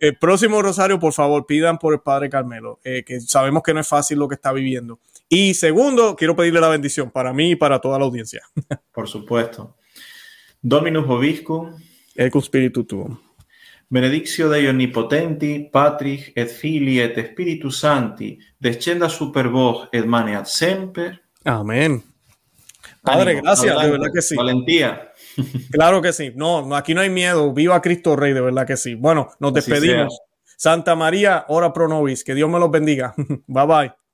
[0.00, 3.80] el próximo Rosario, por favor, pidan por el Padre Carmelo, eh, que sabemos que no
[3.80, 4.98] es fácil lo que está viviendo.
[5.28, 8.42] Y segundo, quiero pedirle la bendición para mí y para toda la audiencia.
[8.92, 9.76] por supuesto.
[10.60, 11.76] Dominus Obiscum.
[12.14, 13.20] El Espíritu tuo.
[13.88, 21.22] Benedictio Dei Onnipotenti, Patris et Filii et Spiritus Sancti, descenda super vos et maneat semper.
[21.44, 22.02] Amén.
[23.02, 24.34] Padre, gracias, de verdad que sí.
[24.34, 25.12] Valentía.
[25.70, 26.32] Claro que sí.
[26.34, 27.52] No, aquí no hay miedo.
[27.52, 28.94] Viva Cristo Rey, de verdad que sí.
[28.94, 30.18] Bueno, nos despedimos.
[30.56, 32.24] Santa María, ora pro nobis.
[32.24, 33.14] Que Dios me los bendiga.
[33.46, 34.05] Bye bye.